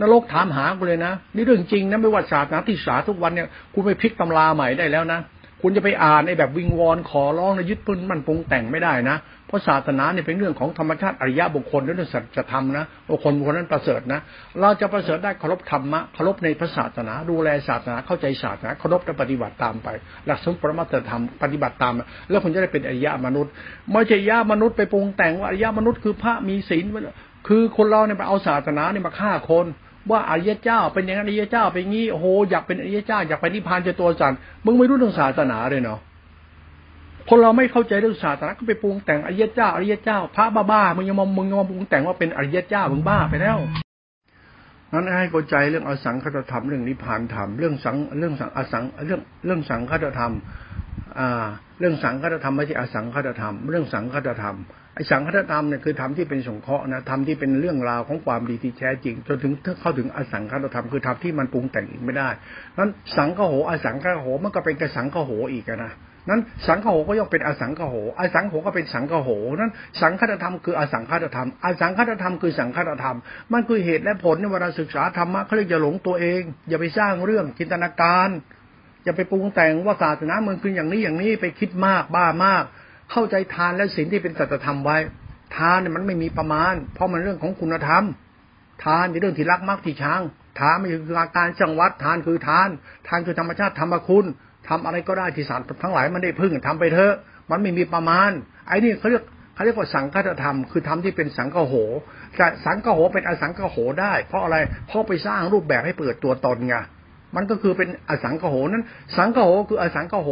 [0.00, 5.20] นรกถามหากูเลยนะนี่เรื่องจริงนะไม่ว่าศาสนาที่ศาทุกวันเนี่ยคุณไปพลิกตำราใหม่ได้แล้วนะ
[5.62, 14.20] คุณจะไปอ่านในแบบวิงวอนขอร้องในยึดพื้นมันปรุงแต่งไม่ได้นะ เพราะศาสนาเนี่ยเป็นเรื่องของธรรมชาติอริยะบุคคลเรื่องสัจธรรมนะบุคคลบุคคลนั้นประเสริฐนะ
[14.60, 19.88] เราจะประเสริฐได้เคารพธรรมะเคารพในพระศาสนา ดูแลศาสนาเข้าใจศาสนาเคารพและปฏิบัติตามไป
[20.26, 21.94] หลักสมปรมาตธรรมปฏิบัติตาม
[22.30, 23.50] แล้วคุณจะได้เป็นอริยะมนุษย์
[23.92, 26.84] ไม่ใช่อริยะมนุษย์ไปปรุงแต่งว่าอริยะมนุษย์คือพระมีศีล
[27.48, 29.66] คือคนเราเนี่ยไปเอาศาสนาเนี่ยมาฆ่าคน
[30.10, 34.32] ว่าอริยเจ้า เป็นอย่างนั้นอริยเจ้าเป็นงี้โอ้โหอยากเป็นอริยเจ้าอยากไปนิพพานจะตัวสัน
[34.64, 35.98] มึงไม่รู้เรื่องศาสนาเลยเนาะ
[37.28, 43.58] คนเราไม่เข้าใจเรื่องศาสนาก็ไปปรุงแต่งอริยเจ้าอริยเจ้า พระบ้าๆมึงยังมองมึงยังมองปรุงแต่งว่าเป็นอริยเจ้ามึงบ้าไปแล้ว
[44.92, 50.32] นั้นให้เข้าใจเรื่องอสังคตธรรมเรื่องนิพพานธรรมเรื่องสังเรื่องสังอสังเรื่องเรื่องสังคตธรรม
[51.18, 51.46] อ่า
[51.80, 54.56] เรื่องสังคตธรรมไม่ใช่อสังคตธรรม เรื่องสังคตธรรม
[54.94, 62.28] ไอสังคตธรรมเนี่ยคือธรรมที่เป็นสงเคราะห์นะธรรมที่เป็นเรื่องราวของความดีที่แท้จริง จนถึงเข้าถึงอสังคตธรรมคือธรรมที่มันปรุงแต่งอีกไม่ได้
[62.78, 65.92] นั้นสังคโหอสังคโหมันก็เป็นกระสังคโหอีกนะ
[66.30, 73.16] นั้นสังคโหก็ย่อมเป็นอสังคโหอสังโหก็เป็นสังคโหนั้น สังคตธรรมคืออสังคตธรรมอสังคตธรรมคือสังคตธรรม
[73.52, 78.28] มันคือเหตุและผลในเวลาศึกษาธรรมะเขาเรียกอย่าหลงตัวเอง อย่าไปสร้างเรื่องจินตนาการ
[79.04, 82.64] อย่าไปปรุงแต่งว่าศาสนามันคืออย่างนี้อย่างนี้ไปคิดมากบ้ามาก
[83.12, 84.96] เข้าใจทานและศีลที่เป็นสัจธรรมไว้
[85.56, 88.04] ทานเนี่ยมันไม่มีประมาณ เพราะมันเรื่องของคุณธรรม
[88.84, 90.20] ทานเป็นเรื่องที่รักมักที่ชัง
[90.60, 92.68] ทานไม่คืออาการจังวัดทานคือทาน
[93.08, 94.24] ทานคือธรรมชาติธรรมคุณ
[94.68, 97.14] ทำอะไรก็ได้ที่สารทั้งหลายมันได้พึ่งทำไปเถอะ
[97.50, 98.30] มันไม่มีประมาณ
[98.68, 99.22] ไอ้นี่เขาเรียก
[99.54, 101.74] เขาเรียกว่าสังฆธรรม คือธรรมที่เป็นสังฆโห
[102.36, 104.56] แต่สังฆโหเป็นอสังฆโหได้ เพราะอะไร
[104.86, 106.76] เพราะไปสร้างรูปแบบให้เปิดตัวตนไง
[107.36, 108.84] มันก็คือเป็นอสังขโหนั้น
[109.16, 110.28] สังขโหคืออสังขโห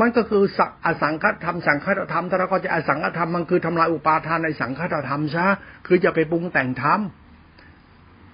[0.00, 5.46] มันก็คือสัอสังคธรรมสังคธรรมถ้าเราก็จะอสังคธรรมมันคือทำลายอุปาทานในสังคธรรมซะ
[5.86, 7.00] คือจะไปปรุงแต่งธรรม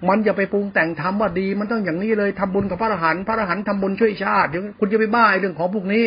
[0.08, 6.06] มันอย่าไปปรุงแต่งธรรมว่าดี มันต้องอย่างนี้เลยทำบุญกับพระอรหันต์พระอรหันต์ทำบุญช่วยชาติเดี๋ยวคุณจะไปบ้าเรื่องของพวกนี้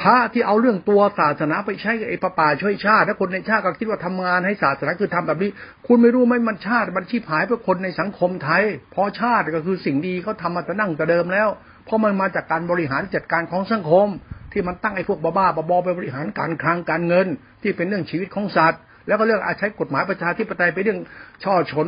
[0.00, 5.50] พระที่เอาเรื่องตัวศาสนาไปใช้ไอ้ประป่าช่วยชาติถ้าคนในชาติก็คิดว่าทำงานให้ศาสนาคือทำแบบนี้
[5.86, 8.62] คุณไม่รู้ไหมมันชาติมันชีพหายเพื่อคนในสังคมไทย
[8.94, 11.48] พอชาติก็คือสิ่งดีเขาทามาแต่นั่งแต่เดิมแล้ว
[11.84, 14.08] เพราะมันมาจากการบริหารจัดการของสังคม
[14.52, 17.26] ที่มันตั้งไอ้พวกบ้าๆบอๆไปบริหารการคลังการเงิน
[17.62, 21.00] ที่เป็นเรื่องชีวิตของสัตว์แล้วก็เรื่องอาใช้กฎหมายประชาธิปไตยไปเรื่อง
[21.42, 21.86] ช่อฉน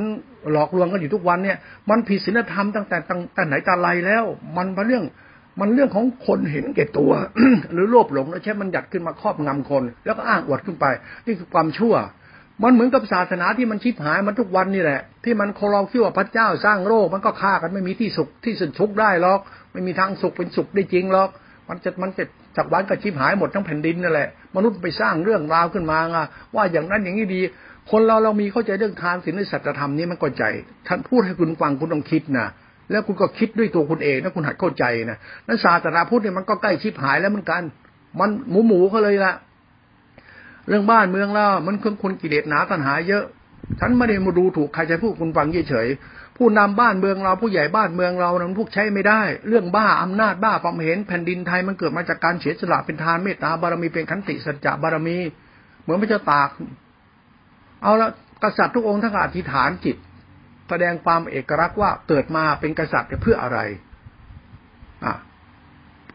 [0.52, 1.58] หลอกลวงกันอยู่ทุกวันเนี่ย
[1.90, 4.24] มันผิดศีลธรรมตั้งแต่ตั้งแต่ไหนแต่ไรแล้ว
[4.56, 5.04] มันเป็นเรื่อง
[5.60, 7.10] มันเรื่องของคนเห็นแก่ตัว
[7.72, 10.86] หรือโลภหลงแล้วใช้มันหยัดขึ้นมาครอบงำคน แล้วก็อ้างอวดขึ้นไป
[11.26, 11.94] นี่คือความชั่ว
[12.62, 19.40] มันเหมือนกับศาสนาที่มันชิบหายมันทุกวันนี่แหละ ที่มันโคเราคิดว่าพระเจ้าสร้างโลกมันก็ฆ่ากันไม่มีที่สุขที่สุดทุกได้หรอก
[19.72, 21.28] ไม่มีทางสุขเป็นสุขได้จริงหรอก
[21.68, 22.24] มันจะมันจะ
[22.56, 26.18] จากวันก็ชิบหายหมดทั้งแผ่นดินนั่นแหละมนุษย์ไปสร้างเรื่องราวขึ้นมาไง
[26.54, 27.40] ว่าอย่างนั้นอย่างนี้ดี
[27.90, 30.44] คนเราเรามีเข้าใจเรื่องทานศีลในสัจธรรมนี้มันก็ใจ
[30.86, 32.46] ท่านพูดให้คุณฟังคุณต้องคิดนะ
[32.92, 37.62] แล้วคุณก็คิดด้วยตัวคุณเองนะคุณหัดเข้าใจนะนั้นศาสนาพุทธเนี่ยมันก็ใกล้ชิบหายแล้วเหมือนกัน
[38.20, 39.32] มันหมูหมูเขาเลยละ
[40.68, 43.24] เรื่องบ้านเมืองแล้วมันเครื่องคนกิเลสหนาตัณหาเยอะ
[43.80, 55.18] ฉันไม่ได้มาดูถูกใครจะพูดคุณฟังเฉยๆผู้นำบ้านเมืองเราผู้ใหญ่บ้านเมืองเรานั้นพวกใช้ไม่ได้ เรื่องบ้าอำนาจบ้าความเห็นแผ่นดินไทยมันเกิดมาจากการเสียสละเป็นทานเมตตาบารมีเป็นขันติสัจจะบารมี
[55.82, 56.48] เหมือนพระเจ้าตาก
[57.82, 58.08] เอาละ
[58.42, 59.96] กษัตริย์ทุกองค์ทั้งอธิษฐานจิต
[60.68, 63.58] แสดงความเอกลักษณ์ว่าเกิดมาเป็นกษัตริย์เพื่ออะไร
[65.04, 65.14] อะ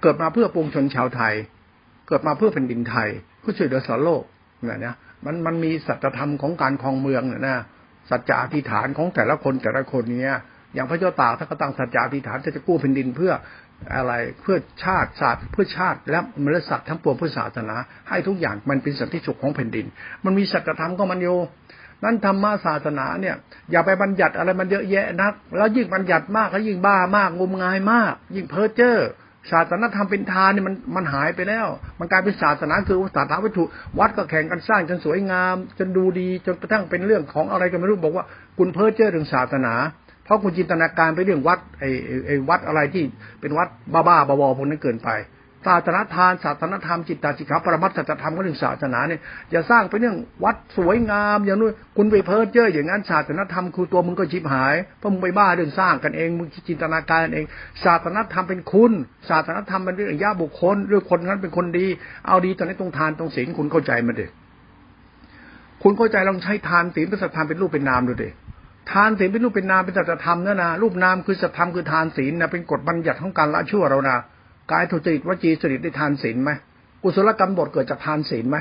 [0.02, 1.34] เกิดมาเพื่อปวงชนชาวไทย
[2.08, 4.24] เกิดมาเพื่อแผ่นดินไทยเพื่อช่วยเหลือสารโลก
[4.66, 4.96] เนี่ยนะ
[5.26, 7.58] มันมันมีสัจธรรมของการครองเมืองเนี่ยนะ
[8.10, 10.38] สัจจะอธิษฐานของแต่ละคนแต่ละคนเนี้ย
[10.74, 13.32] อย่างพระเจ้าตากถ้าเขาตั้งสัจจะอธิษฐานจะจะกู้แผ่นดินเพื่อ
[13.96, 17.76] อะไรเพื่อชาติศาสตร์เพื่อชาติและมรสัตว์ทั้งปวงเพื่อศาสนา
[18.10, 19.86] ให้ทุกอย่างมันเป็นสันติสุขของแผ่นดิน
[20.26, 21.38] มันมีสัจธรรมก็มันอยู่
[22.04, 23.36] นั้นธรรมะศาสนาเนี่ย
[23.72, 28.98] อย่าไปบัญญัติอะไรมันเยอะแยะนัก แล้วยิ่งบัญญัติมากก็ยิ่งบ้ามากงมงายมาก ยิ่งเพ้อเจ้อ
[29.52, 31.68] ศาสนาธรรมเป็นทานเนี่ยมันมันหายไปแล้ว
[32.00, 33.64] มันกลายเป็นศาสนาคือศาสนาวัตถุ
[34.00, 38.26] วัดก็แข่งกันสร้างจนสวยงาม จนดูดีจนกระทั่งเป็นเรื่องของอะไรก็ไม่รู้บอกว่า
[38.58, 39.74] คุณเพ้อเจ้อเรื่องศาสนา
[40.26, 41.90] เพราะคุณจินตนาการไปเรื่องวัดไอ้
[42.28, 43.04] ไอ้วัดอะไรที่
[43.42, 45.10] เป็นวัดบ้าๆบอๆพวกนั้นเกินไป
[45.66, 49.20] ศาสนาทานศาสนาธรรมจิตตาสิกขาปรมัตถธรรมก็เรื่องศาสนาเนี่ย
[49.52, 57.46] อย่าสร้างไปเรื่องวัดสวยงามอย่างนู้นคุณไปเพ้อเจ้ออย่างนั้นศาสนาธรรมคือตัวมึงก็ชิบหายเพราะมึงไปบ้าเรื่องสร้างกันเองมึงจินตนาการเอง
[57.84, 58.92] ศาสนาธรรมเป็นคุณ
[59.30, 61.88] ศาสนาธรรมเป็นเรื่องญาบุคคลเรื่องคนนั้นเป็นคนดี
[62.28, 64.30] เอาดีตอนนี้ตรงทานตรงศีลคุณเข้าใจมาเด็ก
[65.84, 68.34] คุณเข้าใจลองใช้ทานศีลเป็นสัตธรรมเป็นรูปเป็นนามดูเด็ก
[68.92, 74.18] ทานศีลเป็นรูปเป็นนามเป็นสัจธรรมนะนะรูปนามคือสัจธรรมคือทานศีลนะเป็นกฎบัญญัติของการละชั่วเรานะ
[74.72, 76.52] กายทุจริตวจีสุริตได้ทานศีลไหม
[77.02, 78.58] กุศลกรรมบทเกิดจากทานศีลไหม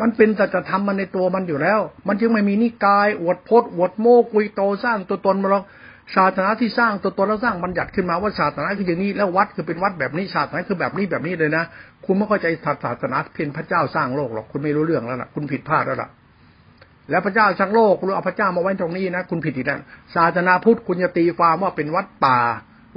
[0.00, 5.64] มันเป็นสัจธรรมมันในตัวมันอยู่แล้ว มันจึงไม่มีนิกายอวดพจน์อวดโมกุยโตสร้างตัวตนมาหรอก
[6.16, 11.64] ศาสนาที่สร้างตัวตนแล้วสร้างบัญญัติขึ้นมาว่าศาสนาคืออย่างนี้แล้ววัดคือเป็นวัดแบบนี้ศาสนาคือแบบนี้แบบนี้เลยนะ
[12.04, 12.46] คุณไม่เข้าใจ
[12.84, 16.08] ศาสนาเพียงพระเจ้าสร้างโลกหรอกคุณไม่รู้เรื่องแล้วล่ะคุณผิดพลาดแล้วล่ะ
[17.10, 19.80] แล้วพระเจ้าสร้างโลกคุณเอาพระเจ้ามาไว้ตรงนี้นะคุณผิดอีกแล้ว
[20.14, 22.38] ศาสนาพุทธคุณจะตีความว่าเป็นวัดป่า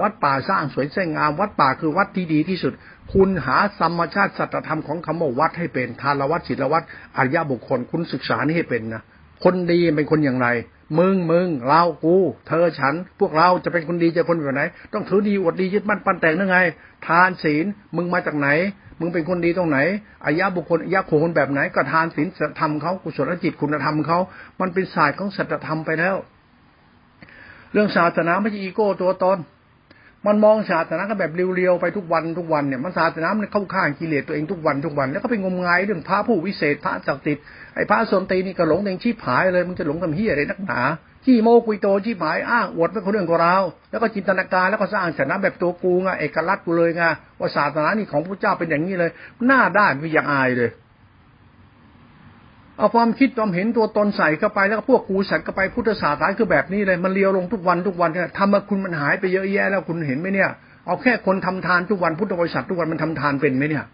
[0.01, 2.73] วัดป่าสร้างสวยสวยงามวัดป่าคือวัดที่ดีที่สุด
[3.13, 6.83] คุณหาธรรมชาติสัจธรรมของคำว่าวัดให้เป็นทานวัดศีลวัด
[7.17, 9.03] อริยบุคคล คุณศึกษานี่ให้เป็นนะ
[9.43, 10.47] คนดีเป็นคนอย่างไร
[10.99, 12.15] มึงมึงเรากู
[12.47, 16.57] เธอฉัน พวกเราจะเป็นคนดีจะคนแบบไหน ต้องถือดีอวดดียึดมั่นปั้นแต่งนั่นไง
[17.07, 18.49] ทานศีลมึงมาจากไหน
[18.99, 19.79] มึงเป็นคนดีตรงไหน
[20.25, 22.27] อายะบุคคลอายะโคนแบบไหนก็ทานศีล
[22.59, 24.19] ธรรมเขากุศลจิตคุณธรรมเขา
[24.59, 26.15] มันเป็นศาสตร์ของสัจธรรมไปแล้ว
[27.71, 29.37] เรื่องศาสนาไม่ใช่อีโก้ตัวตน
[30.27, 37.43] มันมองศาสนาก็แบบเรียวๆไปทุกวันทุกวันเนี่ยมันศาสนามันเข้าข้างกิเลสตัวเองทุกวันทุกวัน แล้วก็ไปงมงายเรื่องพระผู้วิเศษพระศักดิ์สิทธิ์
[37.75, 40.81] ไอ้พระสนตีนี่ก็หลงเองชีพหายเลยมึงจะหลงทำเฮียอะไรนักหนา
[41.25, 43.57] ขี้โมกุยโตชีพหายอ้างอวดเป็นคนเรื่องของเรา
[43.91, 47.03] แล้วก็จินตนาการแล้วก็สร้างศาสนาแบบตัวกูไงเอกลักษณ์กูเลยไง
[47.39, 49.11] ว่าศาสนานี่ของพระเจ้าเป็นอย่างนี้เลย
[49.45, 50.69] หน้าด้านไม่อยากอายเลย
[52.79, 60.49] เอาความคิดความเห็นตัวตนใส่เข้าไปแล้วก็พวกกูใส่เข้าไปพุทธศาสนาคือแบบนี้เลยมันเลียวลงทุกวันทุกวันเนี่ยทำมาคุณมันหายไปเยอะแยะแล้วคุณเห็นไหมเนี่ย
[60.85, 63.85] เอาแค่คนทำทานทุกวันพุทธบริษัททุกวันมันทำทานเป็นไหมเนี่ย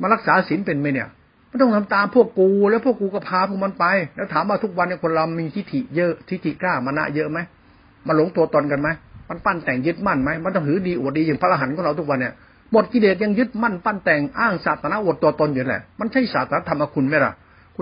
[0.00, 1.08] มารักษาศีลเป็นไหมเนี่ย
[1.48, 3.84] ไม่ต้องทำตามพวกกูแล้วพวกกูก็พาพวกมันไป
[4.16, 7.38] แล้วถามว่าทุกวันเนี่ยคนเรามีทิฏฐิเยอะทิฏฐิกล้ามานะเยอะไหม
[8.06, 8.88] มาหลงตัวตนกันไหม
[9.28, 12.32] มันปั้นแต่งยึดมั่นไหมมันต้องหือดีอวดดีอย่างพระอรหันต์ของเราทุกวันเนี่ย
[12.72, 17.32] หมดกิเลสยังยึดมั่นปั้นแต่งอ้างศาสนาอวดตัวตนอยู่แหละมันใช่ศาสนาธรรมคุณไหมล่ะ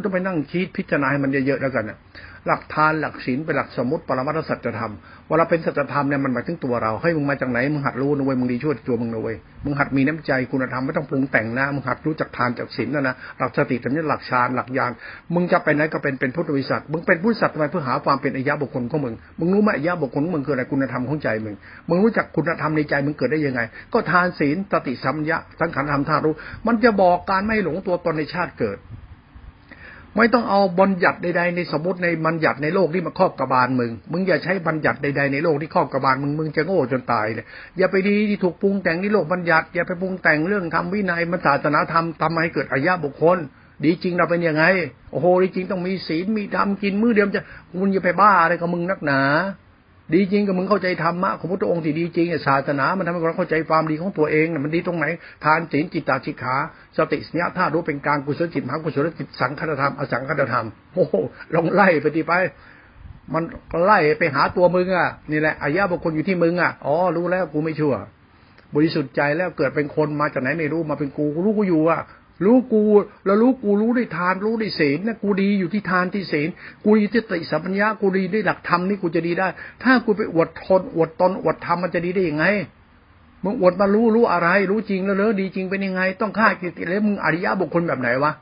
[0.01, 1.99] คุณต้องไปนั่งคิดพิจารณาให้มันเยอะๆแล้วกันเนี่ย
[2.47, 4.93] หลักทานหลักศีลเป็นหลักสมมติปรมัตถสัจธรรม
[5.29, 14.91] เวลาเป็นสัจธรรมเนี่ยมันหมายถึงตัวเราให้มึงมาจากไหนมึงหัดรู้นะเว้ยมึงดีช่วยตัวมึงนะเว้ยมึงหัดมีน้ำใจคุณธรรมไม่ต้องปรุงแต่งนะมึงหัดรู้จักทานจากศีลนะนะหลักสติธรรมนี่หลักฌานหลักญาณ
[15.35, 21.55] มึงจะไปไหนก็เป็นเป็นพุทธวิสัทมึงเป็นพุทธสัตว์ทำไมเพื่อหาความเป็นอายะบุคคลของมึงมึงรู้ไหมอายะบุคคลของมึงคืออะไรคุณธรรมของใจมึง
[21.89, 23.61] มึงรู้จักคุณธรรมในใจมึงเกิดได้ยังไง
[23.93, 26.35] ก็ทานศีลสติสัมยะสังขารธรรมธาตุรู้
[26.67, 28.79] มันจะบอกการไม่หลงตัวตนในชาติเกิด
[30.17, 37.47] ไม่ต้องเอาบัญญัติใดๆในสมมติในบัญญัติในโลกที่มาครอบกบาลมึง มึงอย่าใช้บัญญัติใดๆในโลกที่ครอบกบาลมึง มึงจะโง่จนตายเลย
[37.79, 43.39] อย่าไปดีที่ถูกปรุงแต่งในโลกบัญญัติ อย่าไปปรุงแต่งเรื่องทำวินัยมันศาสนาธรรมทำให้เกิดอายะบุคคล
[43.85, 44.65] ดีจริงเราเป็นยังไง
[45.13, 49.21] โอ้โห ดีจริงต้องมีศีล มีธรรม กินมื้อเดียวจะคุณอย่าไปบ้าอะไรกับมึงนักหนา
[50.15, 55.07] ดีจริงกับมึงเข้าใจธรรมะของพระองค์ที่ดีจริงศาสนา มันทำให้เราเข้าใจความดีของตัวเองมันดีตรงไหน
[55.45, 56.57] ทานศีลจิตตาชิกขา
[56.97, 61.15] สติสัญญาธารู้เป็นการกุศลจิตมหากุศลจิตสังฆธรรมอสังฆธรรมโอ้โห
[61.55, 62.33] ลองไล่ไปทีไป
[63.35, 63.45] มัน
[63.85, 67.95] ไล่ไปหาตัวมึงอะนี่แหละอายะบุคคลอยู่ที่มึงอะอ๋อรู้แล้วกูไม่ชั่ว
[68.75, 72.01] บริสุทธิ์ใจแล้วเกิดเป็นคนมาจากไหนไม่รู้มาเป็นกูกูรู้กูอยู่อะ
[72.45, 72.82] รู้กู
[73.26, 76.49] แล้วรู้กูรู้ได้ทานรู้ได้ศีลนะกูดีอยู่ที่ทานที่ศีล
[76.84, 79.49] กูอยู่ที่ติสัมปัญญากูดีได้หลักธรรมนี่กูจะดีได้
[79.82, 82.47] ถ้ากูไปอวดทนอวดตนอวดธรรมมันจะดีได้ยังไง
[83.45, 88.32] มึงอวดมารู้รู้อะไร รู้จริงแล้วเลอดีจริงเป็นยังไง ต้องฆ่ากิเลสมึงอริยะบุคคลแบบไหนวะ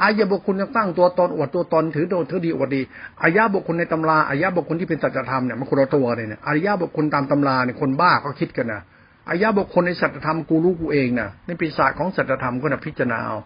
[0.00, 2.80] อายะบุคคลยังตั้งตัวตนอวดตัวตนถือโดนถือดีอวดดี
[3.22, 8.82] อายะบุคคลในตำราอายะบุคคลที่เป็นสัจธรรมเนี่ยมันคนละตัวเลยเนี่ยอริยะบุคคลตามตำราเนี่ยคนบ้าก็คิดกันนะ
[9.28, 13.36] อายะบุคคลในสัจธรรมกูรู้กูเองนะนี่ปีศาจของสัจธรรมก็นะพิจารณาเอา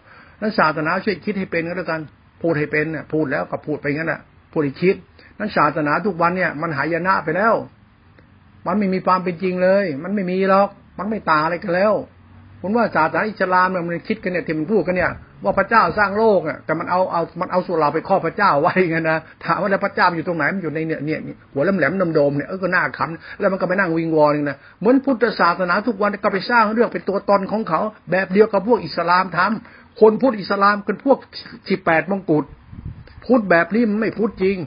[0.41, 2.01] นั้นศาสนาช่วยคิดให้เป็นก็แล้วกัน
[2.41, 4.19] พูดให้เป็นเนี่ยพูดแล้วก็พูดไปงั้นแหละ
[4.51, 4.95] พูดให้คิด
[5.39, 7.53] นั้นศาสนาทุกวันเนี่ย มันหายนะไปแล้ว
[8.65, 11.93] มันไม่มีความเป็นจริงเลย มันไม่มีหรอก มันไม่ตาอะไรกันแล้ว
[12.61, 15.11] ผมว่าศาสนาอิสลามเนี่ยมันคิดกันเนี่ยที่มันพูดกันเนี่ย
[15.43, 21.19] ว่าพระเจ้าสร้างโลกอะแต่มันเอาเอามันเอาส่วนเราไปครอบพระเจ้าไว้ไงนะถามว่าแล้วพระเจ้ามันอยู่ตรงไหนมันอยู่ในเนี่ยเนี่ย
[21.53, 27.81] หัวแหลมแหลมดำโดมเนี่ยเออก็น่าขำแล้วมันก็ไปนั่งวิงวอนนะเหมือนพุทธศาสนาทุกวันก็ไปสร้างเรื่องเป็นตัวตนของเขา
[28.11, 31.17] แบบเดียวกับพวกอิสลามทำคนพูดอิสลามเป็นพวก
[31.69, 32.45] สิบแปดมงกุฎ
[33.25, 34.57] พูดแบบนี้มันไม่พูดจริง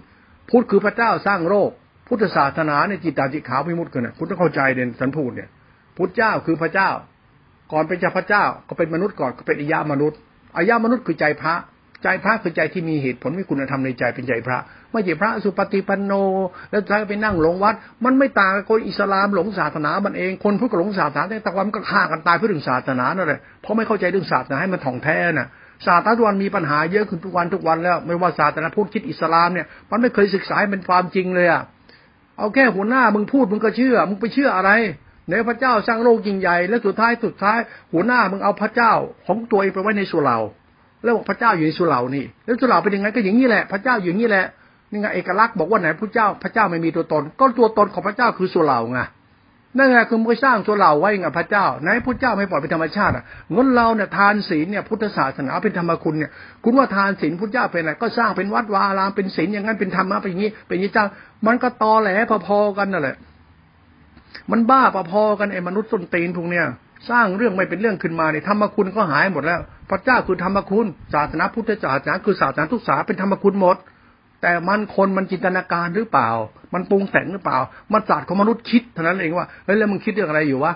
[0.51, 1.71] พูดคือพระเจ้าสร้างโลก
[2.09, 5.49] พุทธศาสนาในจิตตาจิตขาวพิมุตกันนะคุณต้องเข้าใจเด่นสันพูดเนี่ย
[5.97, 6.91] พุทธเจ้าคือพระเจ้า
[7.73, 10.19] ก่อนเป็นเจ้าพระเจ้าก็เป็นมนุษย์ก่อนก็เป็นอิยามนุษย์
[10.57, 11.55] อายามนุษย์คือใจพระ
[12.03, 14.59] ใจพระคือใจที่มีเหตุผลมีคุณธรรมในใจเป็นใจพระ
[14.93, 16.13] ไม่ใช่พระสุปฏิปันโน
[16.71, 17.75] แล้วใจไปนั่งหลงวัด
[18.05, 25.49] มันไม่ต่างกับคนอิสลามหลงศาสนามันเองคนพูดกับหลงศาสนาแต่ความก็ฆ่ากันตายเพื่อเรื่องศาสนานั่นแหละเพราะไม่เข้าใจเรื่องศาสนาให้มันถ่องแท้น่ะ
[25.87, 31.63] ศาสนาทุกวันมีปัญหาเยอะขึ้นทุกวันทุกวันแล้ว ไม่ว่าศาสนาพุทธคิดอิสลามเนี่ยมันไม่เคยศึกษาเป็นความจริงเลยอะ
[32.39, 34.71] เอาแค่หัวหน้ามึงพูดมึงก็เชื่อมึงไปเชื่ออะไร
[35.31, 37.59] ในพระเจ้าสร้างโลกยิ่งใหญ่และสุดท้ายสุดท้าย
[37.93, 38.93] หัวหน้ามึงเอาพระเจ้า
[39.27, 40.39] ของตัวเองไปไว้ในส่วนเรา
[41.03, 44.47] แล้วบอกพระเจ้าอยู่ในสุเหร่านี่ แล้วสุเหร่าเป็นยังไงก็อย่างนี้แหละพระเจ้าอยู่างนี้แหละ
[44.91, 49.01] นี่ไงเอกลักษณ์บอกว่าไหนพระเจ้าพระเจ้าไม่มีตัวตน ก็ตัวตนของพระเจ้าคือสุเหร่าไง
[49.77, 56.31] นั่นไงคือมึงสร้างสุเหร่าไว้ไงพระเจ้าไหนพระเจ้าไม่ปล่อยเป็นธรรมชาติอะงั้นเราเนี่ยทานศีลเนี่ยพุทธศาสนาเป็นธรรมคุณเนี่ย
[56.65, 61.07] คุณว่าทานศีลพระเจ้าเป็นอะไรก็สร้างเป็นวัดวาอารามเป็นศีลอย่างนั้นเป็นธรรมะเป็นอย่างนี้เป็นอย่างนี้เจ้า
[61.47, 62.11] มันก็ตอแหล
[62.47, 63.17] พอๆกันนั่นแหละ
[64.51, 66.67] มันบ้าปพอกันไอ้มนุษย์ส้นตีนพวกเนี้ย
[67.11, 69.61] สร้างเรื่องไม่เป็นเรื่องขึ้นมาเนี่ยธรรมคุณก็หายหมดแล้ว
[69.91, 73.77] พระเจ้าคือธรรมคุณศาสนาพุทธศาสนาคือศาสนาทุกศาสนาเป็นธรรมคุณหมด
[74.43, 76.29] แต่มันคนมันจินตนาการหรือเปล่า
[76.75, 77.59] มันปรุงแต่งหรือเปล่า
[77.93, 80.73] มันศาสตร์ของมนุษย์คิดเท่านั้นเองว่าเฮ้ยแล้วมึงคิดเรื่องอะไรอยู่วะ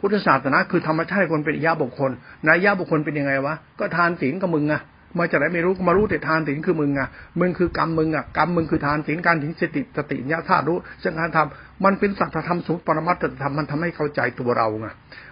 [0.00, 2.10] พุทธศาสนาคือธรรมชาติคนเป็นยาบุคคล
[2.46, 4.82] นายยาบุคคลเป็นยังไงวะก็ทานศีลกับมึงอะ
[5.18, 7.08] มาจากไหนไม่รู้มารู้แต่ทานศีลคือมึงอะ
[7.40, 14.86] มึงคือกรรมมึงอะกรรมมึงคือทานศีลการถึงสติสติญาธาตุรู้ซึ่งการทำมันเป็นสัจธรรมสมปรมัตถธรรมมันทำให้เข้าใจตัวเราไง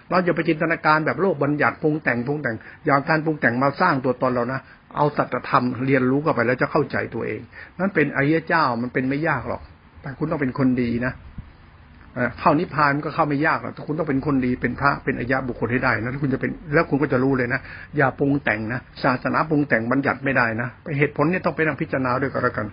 [0.09, 2.55] เราอย่าไปจินตนาการแบบโลกบัญญัติปรุงแต่งปรุงแต่ง
[2.85, 4.59] อย่างการปรุงแต่งมาสร้างตัวตนเรานะ
[4.95, 7.41] เอาสัจธรรมเรียนรู้เข้าไปแล้วจะเข้าใจตัวเอง
[7.79, 9.61] นั่นเป็นอริยเจ้ามันเป็นไม่ยากหรอก
[10.01, 11.13] แต่คุณต้องเป็นคนดีนะ
[12.39, 17.59] เข้านิพพานก็เข้าไม่ยากหรอกแต่คุณต้องเป็นคนดีเป็นพระเป็นอายะบุคคลให้ได้นะคุณจะเป็นแล้วคุณก็จะรู้เลยนะ
[17.97, 22.67] อย่าปรุงแต่งนะศาสนาปรุงแต่งบัญญัติไม่ได้นะเหตุผลนี่ต้องไปนั่งพิจารณาด้วยกันแล้วกัน